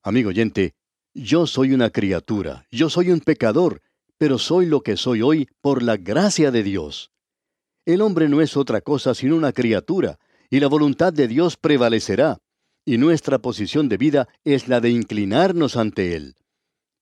Amigo 0.01 0.29
oyente, 0.29 0.73
yo 1.13 1.45
soy 1.45 1.73
una 1.73 1.91
criatura, 1.91 2.65
yo 2.71 2.89
soy 2.89 3.11
un 3.11 3.19
pecador, 3.19 3.81
pero 4.17 4.37
soy 4.37 4.65
lo 4.65 4.81
que 4.81 4.97
soy 4.97 5.21
hoy 5.21 5.47
por 5.61 5.83
la 5.83 5.97
gracia 5.97 6.51
de 6.51 6.63
Dios. 6.63 7.11
El 7.85 8.01
hombre 8.01 8.27
no 8.27 8.41
es 8.41 8.57
otra 8.57 8.81
cosa 8.81 9.13
sino 9.13 9.35
una 9.35 9.53
criatura, 9.53 10.17
y 10.49 10.59
la 10.59 10.67
voluntad 10.67 11.13
de 11.13 11.27
Dios 11.27 11.57
prevalecerá, 11.57 12.39
y 12.85 12.97
nuestra 12.97 13.39
posición 13.39 13.89
de 13.89 13.97
vida 13.97 14.27
es 14.43 14.67
la 14.67 14.79
de 14.81 14.89
inclinarnos 14.89 15.75
ante 15.77 16.15
Él. 16.15 16.35